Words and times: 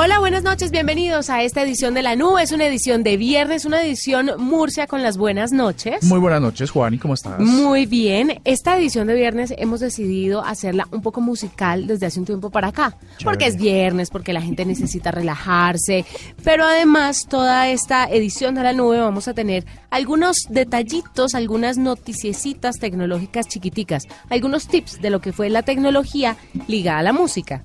Hola, 0.00 0.20
buenas 0.20 0.44
noches, 0.44 0.70
bienvenidos 0.70 1.28
a 1.28 1.42
esta 1.42 1.60
edición 1.60 1.92
de 1.92 2.02
La 2.02 2.14
Nube. 2.14 2.40
Es 2.40 2.52
una 2.52 2.68
edición 2.68 3.02
de 3.02 3.16
viernes, 3.16 3.64
una 3.64 3.82
edición 3.82 4.30
Murcia 4.38 4.86
con 4.86 5.02
las 5.02 5.18
buenas 5.18 5.50
noches. 5.50 6.04
Muy 6.04 6.20
buenas 6.20 6.40
noches, 6.40 6.70
Juan, 6.70 6.94
¿y 6.94 6.98
cómo 6.98 7.14
estás? 7.14 7.40
Muy 7.40 7.84
bien. 7.84 8.40
Esta 8.44 8.78
edición 8.78 9.08
de 9.08 9.16
viernes 9.16 9.52
hemos 9.58 9.80
decidido 9.80 10.44
hacerla 10.44 10.86
un 10.92 11.02
poco 11.02 11.20
musical 11.20 11.88
desde 11.88 12.06
hace 12.06 12.20
un 12.20 12.26
tiempo 12.26 12.48
para 12.48 12.68
acá. 12.68 12.96
Porque 13.24 13.46
es 13.46 13.56
viernes, 13.56 14.10
porque 14.10 14.32
la 14.32 14.40
gente 14.40 14.64
necesita 14.64 15.10
relajarse. 15.10 16.04
Pero 16.44 16.62
además, 16.62 17.26
toda 17.28 17.68
esta 17.68 18.04
edición 18.04 18.54
de 18.54 18.62
La 18.62 18.72
Nube 18.72 19.00
vamos 19.00 19.26
a 19.26 19.34
tener 19.34 19.66
algunos 19.90 20.46
detallitos, 20.48 21.34
algunas 21.34 21.76
noticiecitas 21.76 22.78
tecnológicas 22.78 23.48
chiquiticas, 23.48 24.04
algunos 24.30 24.68
tips 24.68 25.02
de 25.02 25.10
lo 25.10 25.20
que 25.20 25.32
fue 25.32 25.50
la 25.50 25.64
tecnología 25.64 26.36
ligada 26.68 27.00
a 27.00 27.02
la 27.02 27.12
música 27.12 27.64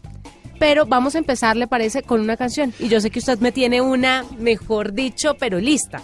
pero 0.64 0.86
vamos 0.86 1.14
a 1.16 1.18
empezar, 1.18 1.58
le 1.58 1.68
parece, 1.68 2.04
con 2.04 2.22
una 2.22 2.38
canción. 2.38 2.74
Y 2.80 2.88
yo 2.88 3.02
sé 3.02 3.10
que 3.10 3.20
usted 3.20 3.38
me 3.40 3.52
tiene 3.52 3.82
una, 3.82 4.24
mejor 4.40 4.94
dicho, 4.94 5.36
pero 5.38 5.60
lista. 5.60 6.02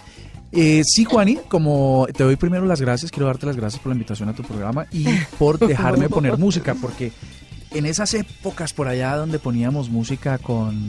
Eh, 0.52 0.82
sí, 0.84 1.06
Juani, 1.06 1.36
como 1.48 2.06
te 2.14 2.24
doy 2.24 2.36
primero 2.36 2.66
las 2.66 2.78
gracias, 2.78 3.10
quiero 3.10 3.24
darte 3.24 3.46
las 3.46 3.56
gracias 3.56 3.80
por 3.80 3.88
la 3.88 3.94
invitación 3.94 4.28
a 4.28 4.34
tu 4.34 4.42
programa 4.42 4.86
y 4.92 5.06
por 5.38 5.58
dejarme 5.66 6.10
poner 6.10 6.36
música, 6.36 6.74
porque 6.74 7.10
en 7.70 7.86
esas 7.86 8.12
épocas 8.12 8.74
por 8.74 8.86
allá 8.86 9.16
donde 9.16 9.38
poníamos 9.38 9.88
música 9.88 10.36
con 10.36 10.88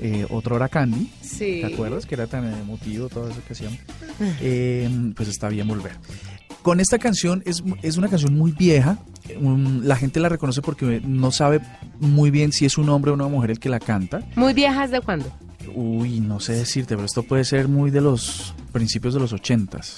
eh, 0.00 0.26
otro 0.28 0.56
era 0.56 0.68
Candy, 0.68 1.08
sí. 1.20 1.60
¿te 1.60 1.74
acuerdas? 1.74 2.06
Que 2.06 2.16
era 2.16 2.26
tan 2.26 2.52
emotivo 2.52 3.08
toda 3.08 3.30
esa 3.30 3.38
ocasión. 3.38 3.78
Eh, 4.40 4.90
pues 5.14 5.28
está 5.28 5.48
bien 5.48 5.68
volver. 5.68 5.92
Con 6.62 6.80
esta 6.80 6.98
canción 6.98 7.40
es, 7.46 7.62
es 7.82 7.98
una 7.98 8.08
canción 8.08 8.36
muy 8.36 8.50
vieja, 8.50 8.98
la 9.40 9.96
gente 9.96 10.20
la 10.20 10.28
reconoce 10.28 10.62
porque 10.62 11.00
no 11.04 11.30
sabe 11.30 11.60
muy 12.00 12.30
bien 12.30 12.52
si 12.52 12.64
es 12.66 12.78
un 12.78 12.88
hombre 12.88 13.10
o 13.10 13.14
una 13.14 13.28
mujer 13.28 13.50
el 13.50 13.58
que 13.58 13.68
la 13.68 13.80
canta. 13.80 14.22
¿Muy 14.36 14.52
viejas 14.54 14.90
de 14.90 15.00
cuándo? 15.00 15.26
Uy, 15.74 16.20
no 16.20 16.40
sé 16.40 16.54
decirte, 16.54 16.94
pero 16.94 17.06
esto 17.06 17.22
puede 17.22 17.44
ser 17.44 17.68
muy 17.68 17.90
de 17.90 18.00
los 18.00 18.54
principios 18.72 19.14
de 19.14 19.20
los 19.20 19.32
ochentas. 19.32 19.96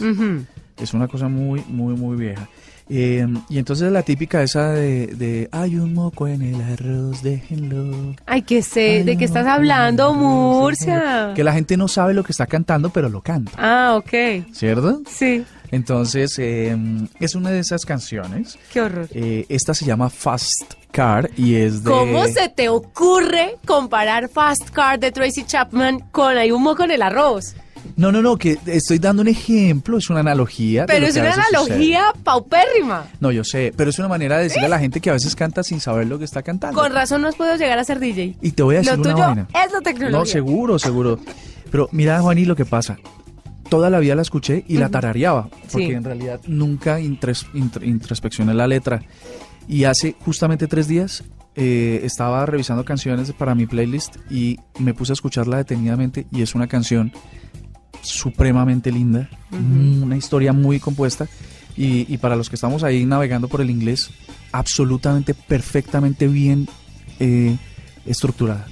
Es 0.76 0.94
una 0.94 1.08
cosa 1.08 1.28
muy, 1.28 1.62
muy, 1.68 1.94
muy 1.94 2.16
vieja. 2.16 2.48
Eh, 2.90 3.26
y 3.48 3.58
entonces 3.58 3.92
la 3.92 4.02
típica 4.02 4.42
esa 4.42 4.70
de, 4.72 5.48
hay 5.52 5.76
un 5.76 5.94
moco 5.94 6.26
en 6.26 6.42
el 6.42 6.60
arroz, 6.60 7.22
déjenlo. 7.22 8.14
Ay, 8.26 8.42
que 8.42 8.62
sé, 8.62 9.04
¿de 9.04 9.16
qué 9.16 9.24
estás 9.24 9.46
hablando, 9.46 10.14
Murcia? 10.14 11.32
Que 11.34 11.44
la 11.44 11.52
gente 11.52 11.76
no 11.76 11.88
sabe 11.88 12.14
lo 12.14 12.24
que 12.24 12.32
está 12.32 12.46
cantando, 12.46 12.90
pero 12.90 13.08
lo 13.08 13.20
canta. 13.20 13.52
Ah, 13.56 13.96
ok. 13.96 14.44
¿Cierto? 14.52 15.02
Sí. 15.08 15.44
Entonces, 15.70 16.38
em, 16.38 17.08
es 17.20 17.34
una 17.34 17.50
de 17.50 17.60
esas 17.60 17.84
canciones. 17.84 18.58
Qué 18.72 18.80
horror. 18.80 19.08
Eh, 19.12 19.44
esta 19.48 19.74
se 19.74 19.84
llama 19.84 20.08
Fast 20.08 20.74
Car 20.90 21.30
y 21.36 21.56
es 21.56 21.84
de... 21.84 21.90
¿Cómo 21.90 22.26
se 22.26 22.48
te 22.48 22.68
ocurre 22.68 23.56
comparar 23.66 24.28
Fast 24.28 24.70
Car 24.70 24.98
de 24.98 25.12
Tracy 25.12 25.44
Chapman 25.44 26.00
con 26.10 26.38
Hay 26.38 26.50
un 26.50 26.62
moco 26.62 26.84
en 26.84 26.92
el 26.92 27.02
arroz? 27.02 27.54
No, 27.96 28.12
no, 28.12 28.22
no, 28.22 28.36
que 28.36 28.56
estoy 28.66 28.98
dando 28.98 29.22
un 29.22 29.28
ejemplo, 29.28 29.98
es 29.98 30.08
una 30.10 30.20
analogía. 30.20 30.86
Pero 30.86 31.06
es 31.06 31.16
una 31.16 31.32
analogía 31.34 32.04
paupérrima. 32.22 33.06
No, 33.20 33.32
yo 33.32 33.42
sé, 33.44 33.72
pero 33.76 33.90
es 33.90 33.98
una 33.98 34.08
manera 34.08 34.36
de 34.38 34.44
decirle 34.44 34.66
a 34.66 34.70
la 34.70 34.78
gente 34.78 35.00
que 35.00 35.10
a 35.10 35.14
veces 35.14 35.34
canta 35.34 35.62
sin 35.62 35.80
saber 35.80 36.06
lo 36.06 36.18
que 36.18 36.24
está 36.24 36.42
cantando. 36.42 36.80
Con 36.80 36.92
razón 36.92 37.22
no 37.22 37.30
puedo 37.32 37.56
llegar 37.56 37.78
a 37.78 37.84
ser 37.84 37.98
DJ. 37.98 38.36
Y 38.40 38.52
te 38.52 38.62
voy 38.62 38.76
a 38.76 38.78
decir 38.78 38.94
lo 38.94 39.00
una 39.02 39.12
tuyo 39.12 39.24
vaina. 39.26 39.48
es 39.66 39.72
la 39.72 39.80
tecnología. 39.80 40.18
No, 40.18 40.24
seguro, 40.26 40.78
seguro. 40.78 41.18
Pero 41.70 41.88
mira, 41.92 42.20
Juaní, 42.20 42.44
lo 42.44 42.54
que 42.56 42.64
pasa. 42.64 42.98
Toda 43.68 43.90
la 43.90 43.98
vida 43.98 44.14
la 44.14 44.22
escuché 44.22 44.64
y 44.66 44.78
la 44.78 44.88
tarareaba, 44.88 45.48
porque 45.70 45.88
Sí. 45.88 45.92
en 45.92 46.02
realidad 46.04 46.40
nunca 46.46 47.00
intros- 47.00 47.46
intr- 47.52 47.86
introspeccioné 47.86 48.54
la 48.54 48.66
letra. 48.66 49.02
Y 49.68 49.84
hace 49.84 50.16
justamente 50.20 50.66
tres 50.66 50.88
días 50.88 51.24
eh, 51.60 52.00
estaba 52.04 52.46
revisando 52.46 52.84
canciones 52.84 53.32
para 53.32 53.54
mi 53.54 53.66
playlist 53.66 54.16
y 54.30 54.58
me 54.78 54.94
puse 54.94 55.12
a 55.12 55.14
escucharla 55.14 55.56
detenidamente 55.58 56.26
y 56.32 56.40
es 56.42 56.54
una 56.54 56.68
canción 56.68 57.12
supremamente 58.02 58.92
linda, 58.92 59.28
una 59.50 60.16
historia 60.16 60.52
muy 60.52 60.80
compuesta 60.80 61.26
y, 61.76 62.12
y 62.12 62.18
para 62.18 62.36
los 62.36 62.48
que 62.48 62.56
estamos 62.56 62.82
ahí 62.82 63.04
navegando 63.06 63.48
por 63.48 63.60
el 63.60 63.70
inglés, 63.70 64.10
absolutamente 64.52 65.34
perfectamente 65.34 66.28
bien 66.28 66.68
eh, 67.20 67.56
estructurada. 68.06 68.66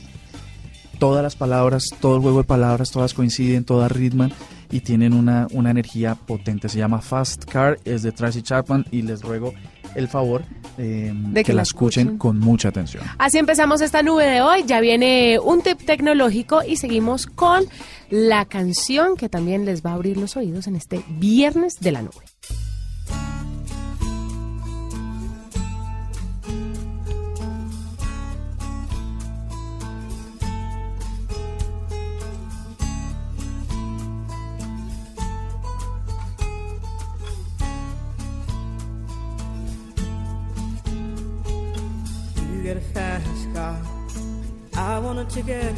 Todas 0.99 1.22
las 1.22 1.37
palabras, 1.37 1.84
todo 2.00 2.16
el 2.16 2.22
juego 2.22 2.38
de 2.38 2.44
palabras, 2.44 2.91
todas 2.91 3.12
coinciden, 3.12 3.65
todas 3.65 3.93
ritman 3.93 4.32
y 4.71 4.81
tienen 4.81 5.12
una, 5.12 5.47
una 5.53 5.71
energía 5.71 6.15
potente. 6.15 6.69
Se 6.69 6.78
llama 6.78 7.03
Fast 7.03 7.44
Car, 7.44 7.78
es 7.84 8.03
de 8.03 8.12
Tracy 8.12 8.43
Chapman 8.43 8.87
y 8.91 9.03
les 9.03 9.22
ruego 9.22 9.53
el 9.94 10.08
favor 10.08 10.42
eh, 10.78 11.12
De 11.14 11.41
que, 11.41 11.44
que 11.47 11.52
la 11.52 11.56
la 11.58 11.62
escuchen, 11.62 12.00
escuchen. 12.02 12.19
con 12.19 12.38
mucha 12.38 12.69
atención. 12.69 13.02
Así 13.19 13.38
empezamos 13.38 13.80
esta 13.80 14.02
nube 14.02 14.24
de 14.26 14.41
hoy. 14.42 14.64
Ya 14.66 14.80
viene 14.80 15.38
un 15.38 15.62
tip 15.62 15.78
tecnológico 15.84 16.62
y 16.66 16.76
seguimos 16.76 17.26
con 17.26 17.64
la 18.10 18.44
canción 18.44 19.16
que 19.16 19.28
también 19.28 19.64
les 19.64 19.84
va 19.84 19.91
a 19.91 19.94
abrir 19.94 20.16
los 20.16 20.36
oídos 20.36 20.66
en 20.66 20.76
este 20.76 21.02
viernes 21.19 21.74
de 21.80 21.92
la 21.92 22.02
nube. 22.02 22.24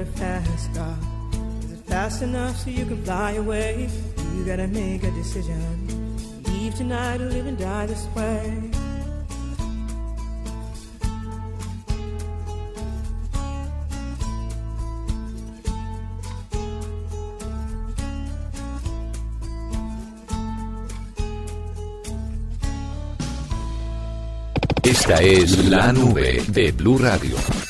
A 0.00 0.06
fast 0.06 0.74
car. 0.74 0.96
Is 1.62 1.72
it 1.72 1.84
fast 1.86 2.22
enough 2.22 2.56
so 2.56 2.70
you 2.70 2.86
can 2.86 3.04
fly 3.04 3.32
away? 3.32 3.88
You 4.34 4.44
gotta 4.44 4.66
make 4.66 5.02
a 5.02 5.10
decision. 5.10 6.42
Leave 6.44 6.74
tonight 6.74 7.20
or 7.20 7.28
live 7.28 7.46
and 7.46 7.58
die 7.58 7.86
this 7.86 8.06
way. 8.16 8.70
Esta 24.82 25.22
es 25.22 25.64
la 25.66 25.92
nube 25.92 26.42
de 26.48 26.72
Blue 26.72 26.96
Radio. 26.98 27.69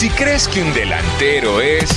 Si 0.00 0.08
crees 0.08 0.48
que 0.48 0.62
un 0.62 0.72
delantero 0.72 1.60
es 1.60 1.90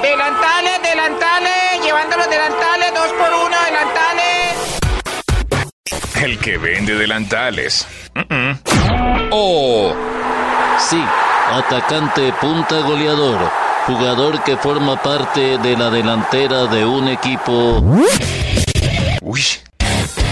Delantales, 0.00 0.82
delantales, 0.84 1.82
llevando 1.82 2.16
los 2.16 2.30
delantales, 2.30 2.94
dos 2.94 3.12
por 3.14 3.32
uno, 3.44 3.56
delantales. 3.66 4.54
el 6.22 6.38
que 6.38 6.56
vende 6.56 6.94
delantales. 6.94 7.88
O 9.32 9.96
Sí, 10.78 11.04
atacante 11.50 12.32
punta 12.40 12.78
goleador, 12.82 13.50
jugador 13.88 14.44
que 14.44 14.56
forma 14.56 15.02
parte 15.02 15.58
de 15.58 15.76
la 15.76 15.90
delantera 15.90 16.66
de 16.66 16.86
un 16.86 17.08
equipo. 17.08 17.82
Uy. 19.22 19.42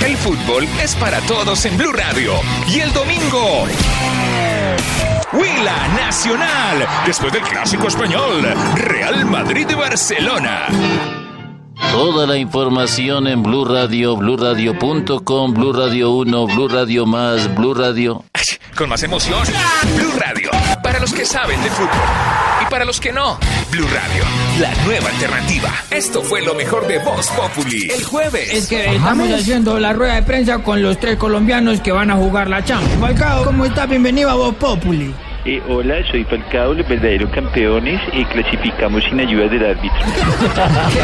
El 0.04 0.16
fútbol 0.18 0.68
es 0.80 0.94
para 0.94 1.20
todos 1.22 1.64
en 1.64 1.76
Blue 1.76 1.92
Radio. 1.92 2.34
Y 2.68 2.78
el 2.78 2.92
domingo. 2.92 3.66
Huila 5.62 5.88
Nacional. 5.94 6.86
Después 7.06 7.32
del 7.32 7.42
clásico 7.42 7.86
español. 7.86 8.42
Real 8.74 9.24
Madrid 9.26 9.64
de 9.64 9.76
Barcelona. 9.76 10.66
Toda 11.92 12.26
la 12.26 12.36
información 12.36 13.28
en 13.28 13.44
Blue 13.44 13.64
Radio, 13.64 14.16
BlueRadio.com, 14.16 15.54
Blue 15.54 15.72
Radio 15.72 16.10
1, 16.12 16.46
Blue 16.48 16.68
Radio 16.68 17.06
más, 17.06 17.54
Blue 17.54 17.74
Radio. 17.74 18.24
Con 18.76 18.88
más 18.88 19.04
emoción. 19.04 19.40
Blue 19.96 20.12
Radio. 20.18 20.50
Para 20.82 20.98
los 20.98 21.12
que 21.12 21.24
saben 21.24 21.62
de 21.62 21.70
fútbol. 21.70 21.90
Y 22.62 22.70
para 22.70 22.84
los 22.84 23.00
que 23.00 23.12
no. 23.12 23.38
Blue 23.70 23.86
Radio. 23.86 24.24
La 24.58 24.74
nueva 24.84 25.10
alternativa. 25.10 25.70
Esto 25.90 26.22
fue 26.22 26.42
lo 26.42 26.54
mejor 26.54 26.88
de 26.88 26.98
Voz 26.98 27.28
Populi. 27.28 27.88
El 27.88 28.02
jueves. 28.02 28.52
Es 28.52 28.68
que 28.68 28.96
estamos 28.96 29.30
haciendo 29.30 29.78
la 29.78 29.92
rueda 29.92 30.16
de 30.16 30.22
prensa 30.22 30.58
con 30.58 30.82
los 30.82 30.98
tres 30.98 31.16
colombianos 31.18 31.80
que 31.80 31.92
van 31.92 32.10
a 32.10 32.16
jugar 32.16 32.48
la 32.48 32.64
Champions. 32.64 33.00
Falcao, 33.00 33.44
¿cómo 33.44 33.64
está? 33.64 33.86
Bienvenido 33.86 34.28
a 34.28 34.34
Voz 34.34 34.56
Populi. 34.56 35.14
Eh, 35.44 35.60
hola, 35.68 35.96
soy 36.08 36.22
Falcao, 36.22 36.72
los 36.72 36.86
verdaderos 36.88 37.28
campeones 37.30 38.00
y 38.12 38.24
clasificamos 38.26 39.02
sin 39.02 39.18
ayuda 39.18 39.48
del 39.48 39.64
árbitro. 39.70 39.98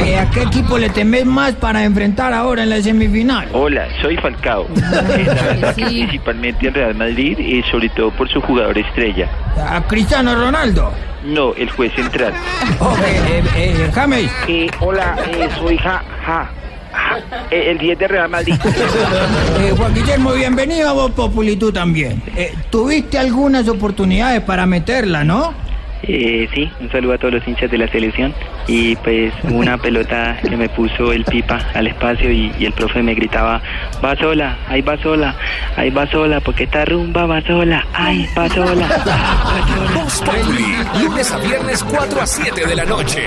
Eh, 0.07 0.17
¿A 0.17 0.31
qué 0.31 0.43
equipo 0.43 0.79
le 0.79 0.89
temes 0.91 1.27
más 1.27 1.55
para 1.55 1.83
enfrentar 1.83 2.33
ahora 2.33 2.63
en 2.63 2.71
la 2.71 2.81
semifinal? 2.81 3.49
Hola, 3.53 3.89
soy 4.01 4.17
Falcao. 4.17 4.67
Eh, 5.19 5.25
la 5.25 5.43
verdad 5.43 5.75
que 5.75 5.85
principalmente 5.85 6.69
al 6.69 6.75
Real 6.75 6.95
Madrid 6.95 7.39
y 7.39 7.63
sobre 7.65 7.89
todo 7.89 8.11
por 8.13 8.29
su 8.29 8.41
jugador 8.41 8.79
estrella. 8.79 9.29
¿A 9.57 9.81
Cristiano 9.83 10.35
Ronaldo? 10.35 10.93
No, 11.25 11.55
el 11.55 11.69
juez 11.71 11.93
central. 11.95 12.33
Ok, 12.79 12.99
eh, 13.01 13.43
eh, 13.57 13.91
James. 13.93 14.31
hola, 14.81 15.17
soy 15.59 15.77
Ja, 15.79 16.03
Ja. 16.25 16.51
el 17.51 17.79
10 17.79 17.99
de 17.99 18.09
Real 18.09 18.29
Madrid. 18.29 18.55
Eh, 19.61 19.75
Juan 19.77 19.93
Guillermo, 19.93 20.33
bienvenido 20.33 20.89
a 20.89 20.93
Voz 20.93 21.11
Populi, 21.13 21.57
tú 21.57 21.73
también. 21.73 22.23
Eh, 22.37 22.55
Tuviste 22.71 23.19
algunas 23.19 23.67
oportunidades 23.69 24.41
para 24.43 24.67
meterla, 24.67 25.25
¿no? 25.25 25.53
Eh, 26.05 26.49
sí, 26.55 26.71
un 26.81 26.91
saludo 26.93 27.15
a 27.15 27.19
todos 27.19 27.35
los 27.35 27.49
hinchas 27.49 27.71
de 27.71 27.77
la 27.79 27.89
selección. 27.89 28.33
Y 28.69 28.95
pues 28.97 29.33
una 29.51 29.77
pelota 29.83 30.39
que 30.41 30.57
me 30.57 30.69
puso 30.69 31.13
el 31.13 31.25
pipa 31.25 31.59
al 31.75 31.89
espacio 31.89 32.31
y, 32.31 32.53
y 32.59 32.67
el 32.67 32.73
profe 32.73 33.03
me 33.03 33.15
gritaba, 33.15 33.61
va 34.03 34.15
sola, 34.17 34.57
ahí 34.69 34.81
va 34.81 34.97
sola, 35.03 35.35
ahí 35.77 35.91
va 35.91 36.07
sola, 36.09 36.41
porque 36.41 36.65
esta 36.65 36.85
rumba 36.85 37.27
va 37.27 37.41
sola, 37.43 37.85
ahí 37.95 38.29
va 38.39 38.49
sola. 38.49 38.87
va 38.87 40.09
sola". 40.09 41.03
Lunes 41.03 41.33
a 41.33 41.39
viernes 41.39 41.83
4 41.85 42.21
a 42.21 42.27
7 42.27 42.67
de 42.67 42.77
la 42.77 42.85
noche. 42.85 43.23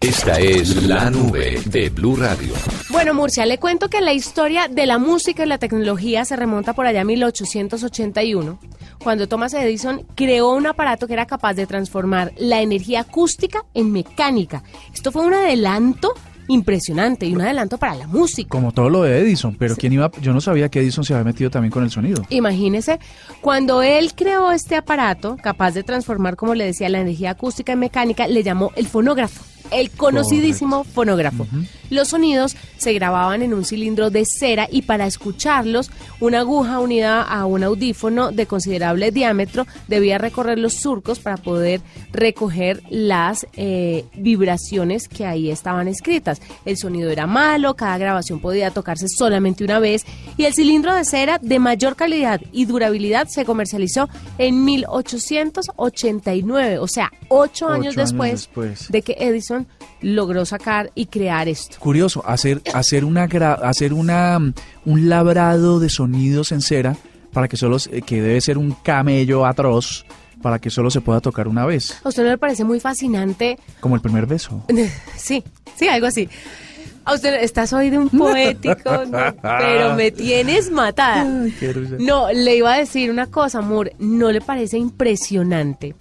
Esta 0.00 0.38
es 0.38 0.84
la 0.84 1.10
nube 1.10 1.60
de 1.66 1.88
Blue 1.90 2.14
Radio. 2.14 2.54
Bueno, 2.88 3.14
Murcia, 3.14 3.44
le 3.46 3.58
cuento 3.58 3.88
que 3.88 4.00
la 4.00 4.12
historia 4.12 4.68
de 4.68 4.86
la 4.86 4.96
música 4.98 5.44
y 5.44 5.48
la 5.48 5.58
tecnología 5.58 6.24
se 6.24 6.36
remonta 6.36 6.72
por 6.72 6.86
allá 6.86 7.00
a 7.00 7.04
1881, 7.04 8.60
cuando 9.02 9.26
Thomas 9.26 9.54
Edison 9.54 10.06
creó 10.14 10.52
un 10.52 10.68
aparato 10.68 11.08
que 11.08 11.14
era 11.14 11.26
capaz 11.26 11.54
de 11.54 11.66
transformar 11.66 12.32
la 12.36 12.60
energía 12.60 13.00
acústica 13.00 13.64
en 13.74 13.90
mecánica. 13.90 14.62
Esto 14.94 15.10
fue 15.10 15.26
un 15.26 15.34
adelanto 15.34 16.14
impresionante 16.46 17.26
y 17.26 17.34
un 17.34 17.42
adelanto 17.42 17.76
para 17.76 17.94
la 17.94 18.06
música. 18.06 18.48
Como 18.48 18.72
todo 18.72 18.88
lo 18.90 19.02
de 19.02 19.20
Edison, 19.20 19.56
pero 19.56 19.76
quién 19.76 19.92
iba, 19.92 20.10
yo 20.20 20.32
no 20.32 20.40
sabía 20.40 20.68
que 20.68 20.80
Edison 20.80 21.04
se 21.04 21.12
había 21.12 21.24
metido 21.24 21.50
también 21.50 21.70
con 21.70 21.82
el 21.82 21.90
sonido. 21.90 22.22
Imagínese, 22.30 22.98
cuando 23.40 23.82
él 23.82 24.12
creó 24.14 24.52
este 24.52 24.76
aparato 24.76 25.36
capaz 25.42 25.72
de 25.72 25.82
transformar, 25.82 26.36
como 26.36 26.54
le 26.54 26.64
decía, 26.64 26.88
la 26.88 27.00
energía 27.00 27.30
acústica 27.30 27.72
en 27.72 27.80
mecánica, 27.80 28.28
le 28.28 28.42
llamó 28.42 28.72
el 28.76 28.86
fonógrafo, 28.86 29.44
el 29.70 29.90
conocidísimo 29.90 30.84
fonógrafo. 30.84 31.46
Los 31.90 32.08
sonidos 32.08 32.56
se 32.76 32.92
grababan 32.92 33.40
en 33.42 33.54
un 33.54 33.64
cilindro 33.64 34.10
de 34.10 34.24
cera 34.26 34.68
y 34.70 34.82
para 34.82 35.06
escucharlos, 35.06 35.90
una 36.20 36.40
aguja 36.40 36.80
unida 36.80 37.22
a 37.22 37.46
un 37.46 37.64
audífono 37.64 38.30
de 38.30 38.44
considerable 38.46 39.10
diámetro 39.10 39.66
debía 39.88 40.18
recorrer 40.18 40.58
los 40.58 40.74
surcos 40.74 41.18
para 41.18 41.38
poder 41.38 41.80
recoger 42.12 42.82
las 42.90 43.46
eh, 43.54 44.04
vibraciones 44.14 45.08
que 45.08 45.24
ahí 45.24 45.50
estaban 45.50 45.88
escritas. 45.88 46.42
El 46.64 46.76
sonido 46.76 47.10
era 47.10 47.26
malo, 47.26 47.74
cada 47.74 47.96
grabación 47.98 48.40
podía 48.40 48.70
tocarse 48.70 49.06
solamente 49.08 49.64
una 49.64 49.78
vez 49.78 50.04
y 50.36 50.44
el 50.44 50.52
cilindro 50.54 50.94
de 50.94 51.04
cera 51.04 51.38
de 51.40 51.58
mayor 51.58 51.96
calidad 51.96 52.40
y 52.52 52.66
durabilidad 52.66 53.28
se 53.28 53.46
comercializó 53.46 54.08
en 54.36 54.64
1889, 54.64 56.78
o 56.78 56.86
sea, 56.86 57.10
ocho, 57.28 57.48
Ocho 57.48 57.68
años, 57.68 57.96
años 57.96 57.98
después, 58.10 58.32
después. 58.32 58.90
de 58.90 59.02
que 59.02 59.16
Edison 59.18 59.47
logró 60.00 60.44
sacar 60.44 60.90
y 60.94 61.06
crear 61.06 61.48
esto. 61.48 61.76
Curioso, 61.78 62.22
hacer, 62.26 62.62
hacer, 62.74 63.04
una, 63.04 63.28
gra- 63.28 63.58
hacer 63.62 63.92
una, 63.92 64.38
mm, 64.38 64.54
un 64.86 65.08
labrado 65.08 65.80
de 65.80 65.88
sonidos 65.88 66.52
en 66.52 66.60
cera 66.60 66.96
para 67.32 67.48
que 67.48 67.56
solo, 67.56 67.76
que 68.06 68.22
debe 68.22 68.40
ser 68.40 68.58
un 68.58 68.72
camello 68.82 69.44
atroz 69.46 70.04
para 70.42 70.58
que 70.60 70.70
solo 70.70 70.88
se 70.90 71.00
pueda 71.00 71.20
tocar 71.20 71.48
una 71.48 71.66
vez, 71.66 71.98
¿A 72.04 72.08
usted 72.08 72.22
no 72.22 72.30
le 72.30 72.38
parece 72.38 72.62
muy 72.64 72.78
fascinante? 72.80 73.58
como 73.80 73.96
el 73.96 74.00
primer 74.00 74.24
beso. 74.26 74.62
Sí, 75.16 75.42
sí, 75.76 75.88
algo 75.88 76.06
así. 76.06 76.28
A 77.04 77.14
usted 77.14 77.42
estás 77.42 77.72
hoy 77.72 77.88
de 77.90 77.98
un 77.98 78.08
poético, 78.10 79.04
¿no? 79.10 79.18
pero 79.42 79.94
me 79.96 80.10
tienes 80.10 80.70
matada. 80.70 81.24
No, 81.98 82.30
le 82.30 82.56
iba 82.56 82.74
a 82.74 82.78
decir 82.78 83.10
una 83.10 83.26
cosa, 83.26 83.58
amor, 83.58 83.90
¿no 83.98 84.30
le 84.30 84.40
parece 84.42 84.76
impresionante? 84.78 85.94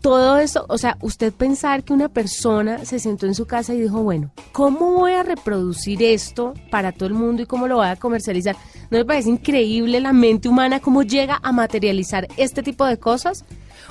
Todo 0.00 0.38
eso, 0.38 0.64
o 0.68 0.78
sea, 0.78 0.96
usted 1.00 1.32
pensar 1.32 1.82
que 1.82 1.92
una 1.92 2.08
persona 2.08 2.84
se 2.84 2.98
sentó 2.98 3.26
en 3.26 3.34
su 3.34 3.46
casa 3.46 3.74
y 3.74 3.80
dijo, 3.80 4.02
bueno, 4.02 4.30
¿cómo 4.52 4.92
voy 4.92 5.12
a 5.12 5.24
reproducir 5.24 6.02
esto 6.02 6.54
para 6.70 6.92
todo 6.92 7.08
el 7.08 7.14
mundo 7.14 7.42
y 7.42 7.46
cómo 7.46 7.66
lo 7.66 7.76
voy 7.76 7.88
a 7.88 7.96
comercializar? 7.96 8.56
¿No 8.90 8.98
le 8.98 9.04
parece 9.04 9.28
increíble 9.28 10.00
la 10.00 10.12
mente 10.12 10.48
humana 10.48 10.80
cómo 10.80 11.02
llega 11.02 11.38
a 11.42 11.52
materializar 11.52 12.26
este 12.36 12.62
tipo 12.62 12.86
de 12.86 12.98
cosas? 12.98 13.44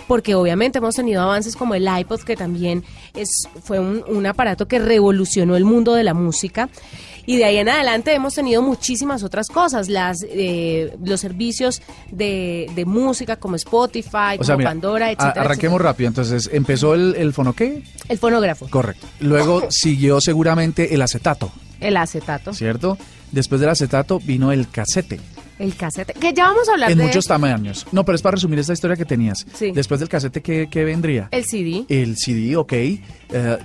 Porque 0.07 0.35
obviamente 0.35 0.77
hemos 0.79 0.95
tenido 0.95 1.21
avances 1.21 1.55
como 1.55 1.75
el 1.75 1.87
iPod, 1.87 2.21
que 2.21 2.35
también 2.35 2.83
es, 3.13 3.47
fue 3.63 3.79
un, 3.79 4.03
un 4.07 4.25
aparato 4.25 4.67
que 4.67 4.79
revolucionó 4.79 5.55
el 5.55 5.65
mundo 5.65 5.93
de 5.93 6.03
la 6.03 6.13
música. 6.13 6.69
Y 7.25 7.35
de 7.35 7.43
ahí 7.43 7.57
en 7.57 7.67
adelante 7.67 8.13
hemos 8.13 8.35
tenido 8.35 8.61
muchísimas 8.61 9.21
otras 9.21 9.49
cosas, 9.49 9.89
las 9.89 10.25
eh, 10.29 10.95
los 11.03 11.19
servicios 11.19 11.81
de, 12.09 12.71
de 12.73 12.85
música 12.85 13.35
como 13.35 13.57
Spotify, 13.57 14.37
O 14.39 14.45
sea, 14.45 14.55
como 14.55 14.59
mira, 14.59 14.69
Pandora, 14.69 15.11
etcétera, 15.11 15.41
arranquemos 15.41 15.81
rápido. 15.81 16.07
Entonces, 16.07 16.49
empezó 16.53 16.93
el, 16.93 17.15
el 17.17 17.33
fono 17.33 17.51
qué? 17.51 17.83
El 18.07 18.17
fonógrafo, 18.17 18.69
Correcto. 18.69 19.05
Luego 19.19 19.65
siguió 19.69 20.21
seguramente 20.21 20.95
el 20.95 21.01
acetato, 21.01 21.51
el 21.81 21.97
acetato, 21.97 22.53
¿cierto? 22.53 22.97
Después 23.31 23.59
del 23.61 23.69
acetato 23.69 24.19
vino 24.19 24.51
el 24.51 24.69
casete, 24.69 25.19
el 25.59 25.75
casete, 25.75 26.13
que 26.13 26.33
ya 26.33 26.45
vamos 26.45 26.69
a 26.69 26.73
hablar 26.73 26.91
en 26.91 26.97
de 26.99 27.03
muchos 27.05 27.25
tamaños. 27.25 27.85
No, 27.91 28.05
pero 28.05 28.15
es 28.15 28.21
para 28.21 28.35
resumir 28.35 28.59
esta 28.59 28.73
historia 28.73 28.95
que 28.95 29.05
tenías. 29.05 29.45
Sí. 29.53 29.71
Después 29.71 29.99
del 29.99 30.07
casete, 30.07 30.41
¿qué, 30.41 30.67
qué 30.71 30.83
vendría? 30.85 31.27
el 31.31 31.45
CD, 31.45 31.83
El 31.89 32.15
CD, 32.17 32.55
ok. 32.55 32.73
Eh, 32.73 32.99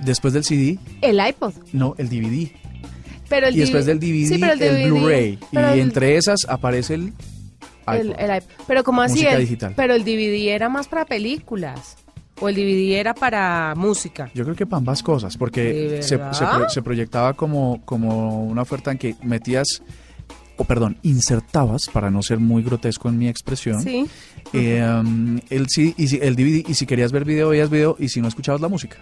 después 0.03 0.33
del 0.33 0.43
CD, 0.43 0.77
el 1.01 1.19
iPod. 1.25 1.53
no, 1.71 1.95
el 1.97 2.09
DVD. 2.09 2.51
Pero 3.29 3.47
el 3.47 3.55
y 3.55 3.59
después 3.59 3.85
del 3.85 3.99
DVD, 3.99 4.27
sí, 4.27 4.37
pero 4.39 4.53
el, 4.53 4.59
DVD, 4.59 4.85
Blu-ray. 4.91 5.39
Y 5.51 5.57
el- 5.57 5.79
entre 5.79 6.17
esas 6.17 6.39
aparece 6.47 6.95
el 6.95 7.13
el, 7.87 8.07
iPod. 8.07 8.19
el 8.19 8.35
iPod. 8.37 8.49
Pero 8.67 8.83
como 8.83 9.01
así, 9.01 9.13
Música 9.15 9.33
el- 9.33 9.41
digital. 9.41 9.73
pero 9.75 9.93
el 9.95 10.03
DVD 10.03 10.49
era 10.53 10.69
más 10.69 10.87
para 10.87 11.05
películas. 11.05 11.95
O 12.43 12.49
el 12.49 12.55
DVD 12.55 12.99
era 12.99 13.13
para 13.13 13.73
música. 13.77 14.29
Yo 14.33 14.43
creo 14.43 14.55
que 14.55 14.65
para 14.65 14.79
ambas 14.79 15.01
cosas, 15.01 15.37
porque 15.37 15.61
¿De 15.63 16.03
se, 16.03 16.17
verdad? 16.17 16.33
se 16.33 16.45
pro- 16.45 16.69
se 16.69 16.81
proyectaba 16.81 17.33
como, 17.33 17.81
como 17.85 18.43
una 18.43 18.61
oferta 18.63 18.91
en 18.91 18.97
que 18.97 19.15
metías, 19.23 19.81
o 20.57 20.65
perdón, 20.65 20.97
insertabas, 21.03 21.83
para 21.91 22.11
no 22.11 22.21
ser 22.21 22.39
muy 22.39 22.61
grotesco 22.63 23.07
en 23.09 23.17
mi 23.17 23.27
expresión, 23.29 23.81
Sí. 23.81 24.05
eh, 24.53 24.83
um, 25.01 25.39
el, 25.49 25.67
CD, 25.69 25.93
y 25.97 26.07
si- 26.07 26.19
el 26.21 26.35
DVD, 26.35 26.63
y 26.69 26.73
si 26.73 26.85
querías 26.85 27.11
ver 27.11 27.23
video, 27.25 27.49
veías 27.49 27.69
video, 27.69 27.95
y 27.97 28.09
si 28.09 28.19
no 28.21 28.27
escuchabas 28.27 28.59
la 28.61 28.67
música. 28.67 28.97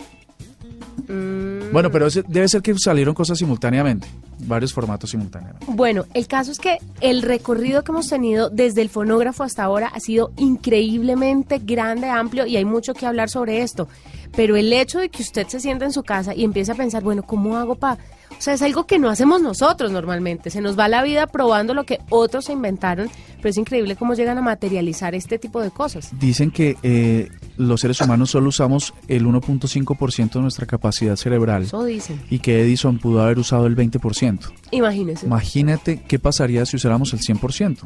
Bueno, 1.71 1.89
pero 1.89 2.07
debe 2.27 2.47
ser 2.49 2.61
que 2.61 2.77
salieron 2.77 3.13
cosas 3.13 3.37
simultáneamente, 3.37 4.07
varios 4.39 4.73
formatos 4.73 5.09
simultáneamente. 5.09 5.65
Bueno, 5.69 6.05
el 6.13 6.27
caso 6.27 6.51
es 6.51 6.59
que 6.59 6.79
el 6.99 7.21
recorrido 7.21 7.83
que 7.83 7.91
hemos 7.91 8.09
tenido 8.09 8.49
desde 8.49 8.81
el 8.81 8.89
fonógrafo 8.89 9.43
hasta 9.43 9.63
ahora 9.63 9.87
ha 9.87 9.99
sido 9.99 10.31
increíblemente 10.37 11.59
grande, 11.59 12.09
amplio 12.09 12.45
y 12.45 12.57
hay 12.57 12.65
mucho 12.65 12.93
que 12.93 13.05
hablar 13.05 13.29
sobre 13.29 13.61
esto. 13.61 13.87
Pero 14.35 14.55
el 14.55 14.71
hecho 14.73 14.99
de 14.99 15.09
que 15.09 15.21
usted 15.21 15.47
se 15.47 15.59
sienta 15.59 15.85
en 15.85 15.93
su 15.93 16.03
casa 16.03 16.35
y 16.35 16.43
empiece 16.43 16.71
a 16.71 16.75
pensar, 16.75 17.03
bueno, 17.03 17.23
¿cómo 17.23 17.57
hago 17.57 17.75
para...? 17.75 18.01
O 18.31 18.41
sea, 18.41 18.53
es 18.53 18.61
algo 18.61 18.85
que 18.85 18.97
no 18.97 19.09
hacemos 19.09 19.41
nosotros 19.41 19.91
normalmente. 19.91 20.49
Se 20.49 20.61
nos 20.61 20.79
va 20.79 20.87
la 20.87 21.03
vida 21.03 21.27
probando 21.27 21.73
lo 21.73 21.85
que 21.85 21.99
otros 22.09 22.45
se 22.45 22.53
inventaron, 22.53 23.09
pero 23.37 23.49
es 23.49 23.57
increíble 23.57 23.95
cómo 23.95 24.13
llegan 24.13 24.37
a 24.37 24.41
materializar 24.41 25.13
este 25.15 25.37
tipo 25.37 25.61
de 25.61 25.69
cosas. 25.69 26.09
Dicen 26.17 26.49
que 26.49 26.77
eh, 26.81 27.29
los 27.57 27.81
seres 27.81 28.01
humanos 28.01 28.31
solo 28.31 28.49
usamos 28.49 28.93
el 29.07 29.25
1.5% 29.25 30.31
de 30.33 30.41
nuestra 30.41 30.65
capacidad 30.65 31.15
cerebral 31.15 31.63
Eso 31.63 31.83
dicen. 31.83 32.21
y 32.29 32.39
que 32.39 32.61
Edison 32.61 32.97
pudo 32.97 33.21
haber 33.21 33.39
usado 33.39 33.67
el 33.67 33.75
20%. 33.75 34.51
Imagínense. 34.71 35.25
Imagínate 35.25 36.01
qué 36.07 36.19
pasaría 36.19 36.65
si 36.65 36.75
usáramos 36.77 37.13
el 37.13 37.19
100%. 37.19 37.77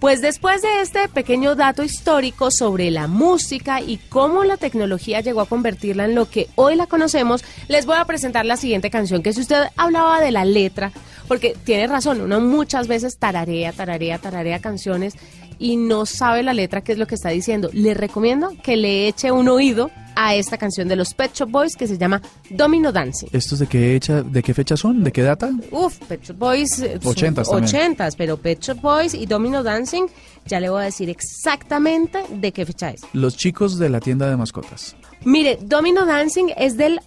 Pues 0.00 0.22
después 0.22 0.62
de 0.62 0.80
este 0.80 1.08
pequeño 1.08 1.54
dato 1.54 1.82
histórico 1.82 2.50
sobre 2.50 2.90
la 2.90 3.06
música 3.06 3.80
y 3.80 3.98
cómo 4.08 4.44
la 4.44 4.56
tecnología 4.56 5.20
llegó 5.20 5.40
a 5.40 5.46
convertirla 5.46 6.04
en 6.04 6.14
lo 6.14 6.28
que 6.28 6.48
hoy 6.56 6.76
la 6.76 6.86
conocemos, 6.86 7.44
les 7.68 7.86
voy 7.86 7.96
a 7.98 8.04
presentar 8.04 8.46
la 8.46 8.56
siguiente 8.56 8.90
canción, 8.90 9.22
que 9.22 9.32
si 9.32 9.40
usted 9.40 9.64
hablaba 9.76 10.20
de 10.20 10.30
la 10.30 10.44
letra, 10.44 10.92
porque 11.28 11.56
tiene 11.64 11.86
razón, 11.86 12.20
uno 12.20 12.40
muchas 12.40 12.88
veces 12.88 13.16
tararea, 13.18 13.72
tararea, 13.72 14.18
tararea 14.18 14.58
canciones 14.60 15.14
y 15.60 15.76
no 15.76 16.06
sabe 16.06 16.42
la 16.42 16.54
letra 16.54 16.80
qué 16.80 16.92
es 16.92 16.98
lo 16.98 17.06
que 17.06 17.14
está 17.14 17.28
diciendo. 17.28 17.70
Le 17.72 17.94
recomiendo 17.94 18.52
que 18.64 18.76
le 18.76 19.06
eche 19.06 19.30
un 19.30 19.46
oído 19.48 19.90
a 20.16 20.34
esta 20.34 20.58
canción 20.58 20.88
de 20.88 20.96
los 20.96 21.14
Pet 21.14 21.32
Shop 21.34 21.50
Boys 21.50 21.76
que 21.76 21.86
se 21.86 21.98
llama 21.98 22.20
Domino 22.48 22.90
Dancing. 22.90 23.28
¿Estos 23.32 23.58
de 23.58 23.66
qué, 23.66 23.94
hecha, 23.94 24.22
de 24.22 24.42
qué 24.42 24.54
fecha 24.54 24.76
son? 24.76 25.04
¿De 25.04 25.12
qué 25.12 25.22
data? 25.22 25.50
Uf, 25.70 25.98
Pet 26.08 26.22
Shop 26.24 26.36
Boys. 26.36 26.78
eh, 26.80 26.98
son 27.44 27.64
Ochentas 27.64 28.16
pero 28.16 28.38
Pet 28.38 28.60
Shop 28.60 28.80
Boys 28.80 29.14
y 29.14 29.26
Domino 29.26 29.62
Dancing, 29.62 30.06
ya 30.46 30.60
le 30.60 30.70
voy 30.70 30.80
a 30.82 30.84
decir 30.86 31.10
exactamente 31.10 32.20
de 32.30 32.52
qué 32.52 32.64
fecha 32.64 32.90
es. 32.90 33.02
Los 33.12 33.36
chicos 33.36 33.78
de 33.78 33.90
la 33.90 34.00
tienda 34.00 34.28
de 34.28 34.36
mascotas. 34.36 34.96
Mire, 35.24 35.58
Domino 35.60 36.06
Dancing 36.06 36.46
es 36.56 36.78
del 36.78 37.00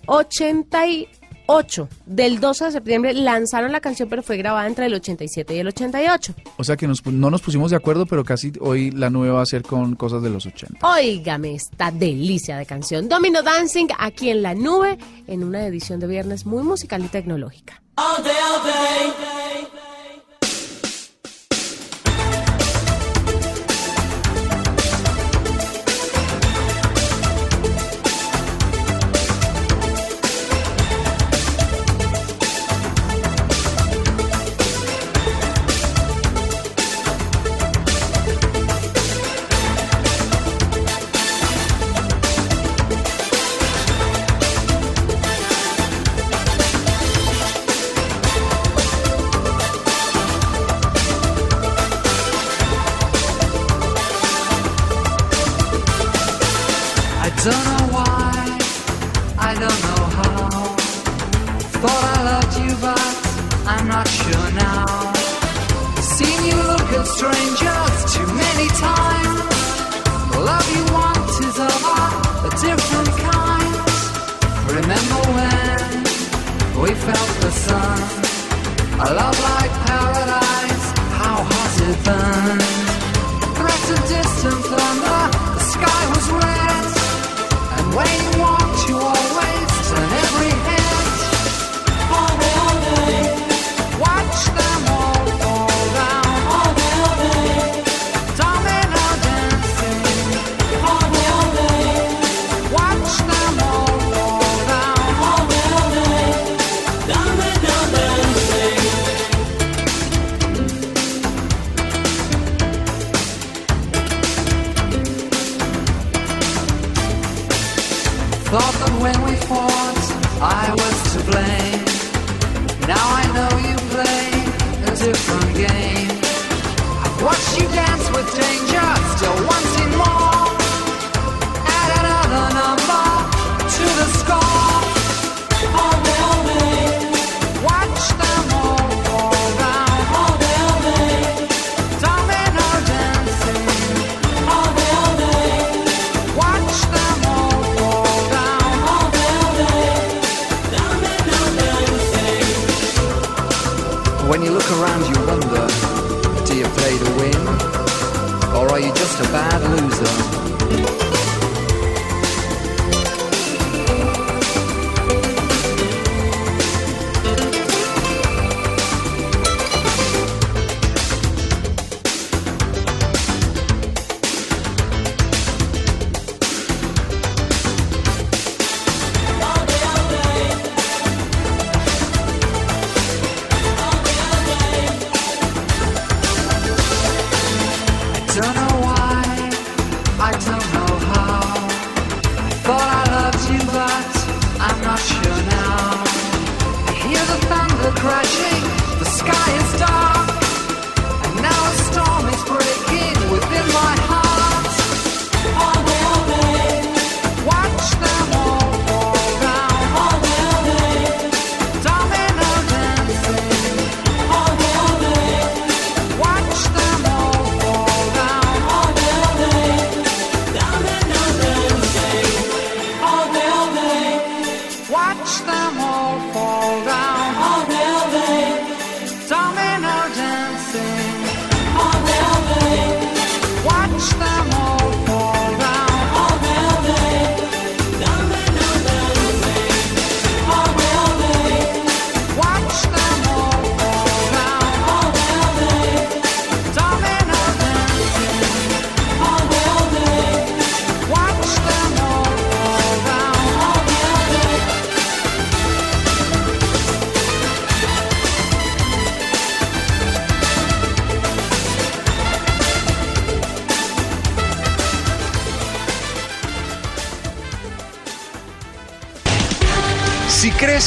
88. 1.54 1.90
Del 2.06 2.40
12 2.40 2.66
de 2.66 2.72
septiembre 2.72 3.14
lanzaron 3.14 3.72
la 3.72 3.80
canción, 3.80 4.10
pero 4.10 4.24
fue 4.24 4.38
grabada 4.38 4.68
entre 4.68 4.88
el 4.88 4.94
87 4.94 5.56
y 5.56 5.60
el 5.60 5.68
88. 5.68 6.34
O 6.58 6.64
sea 6.64 6.76
que 6.76 6.88
nos 6.88 7.06
no 7.06 7.30
nos 7.30 7.42
pusimos 7.42 7.72
de 7.72 7.78
acuerdo, 7.78 8.06
pero 8.06 8.24
casi 8.24 8.52
hoy 8.60 8.92
la 8.92 9.10
nube 9.10 9.30
va 9.30 9.42
a 9.42 9.46
ser 9.46 9.64
con 9.64 9.96
cosas 9.96 10.22
de 10.24 10.30
los 10.30 10.46
80. 10.46 10.86
Óigame 10.88 11.56
esta 11.56 11.92
delicia 11.92 12.58
de 12.58 12.66
canción. 12.66 13.08
Domino 13.08 13.44
Dancing 13.44 13.88
aquí 13.98 14.30
en 14.30 14.42
la 14.42 14.56
nube, 14.56 14.98
en 15.28 15.44
una 15.44 15.66
edición 15.66 16.00
de 16.00 16.08
viernes 16.08 16.46
muy 16.46 16.64
musical 16.64 17.04
y 17.04 17.08
tecnológica. 17.08 17.82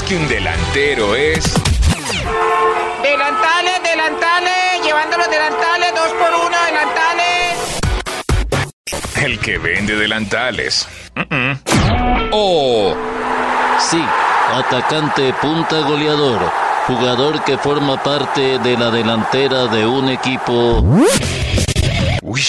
Que 0.02 0.14
un 0.16 0.28
delantero 0.28 1.16
es 1.16 1.42
Delantales, 3.02 3.82
delantales, 3.82 4.84
llevando 4.84 5.16
los 5.16 5.28
delantales, 5.28 5.94
dos 5.94 6.08
por 6.12 6.46
uno, 6.46 6.56
delantales. 6.66 7.56
el 9.16 9.38
que 9.40 9.58
vende 9.58 9.96
delantales. 9.96 10.86
O 12.30 12.94
Sí, 13.80 14.00
atacante 14.54 15.32
punta 15.40 15.80
goleador, 15.80 16.52
jugador 16.86 17.42
que 17.42 17.58
forma 17.58 18.00
parte 18.00 18.58
de 18.60 18.76
la 18.76 18.90
delantera 18.90 19.66
de 19.66 19.86
un 19.86 20.08
equipo. 20.10 20.84
Uy. 22.22 22.42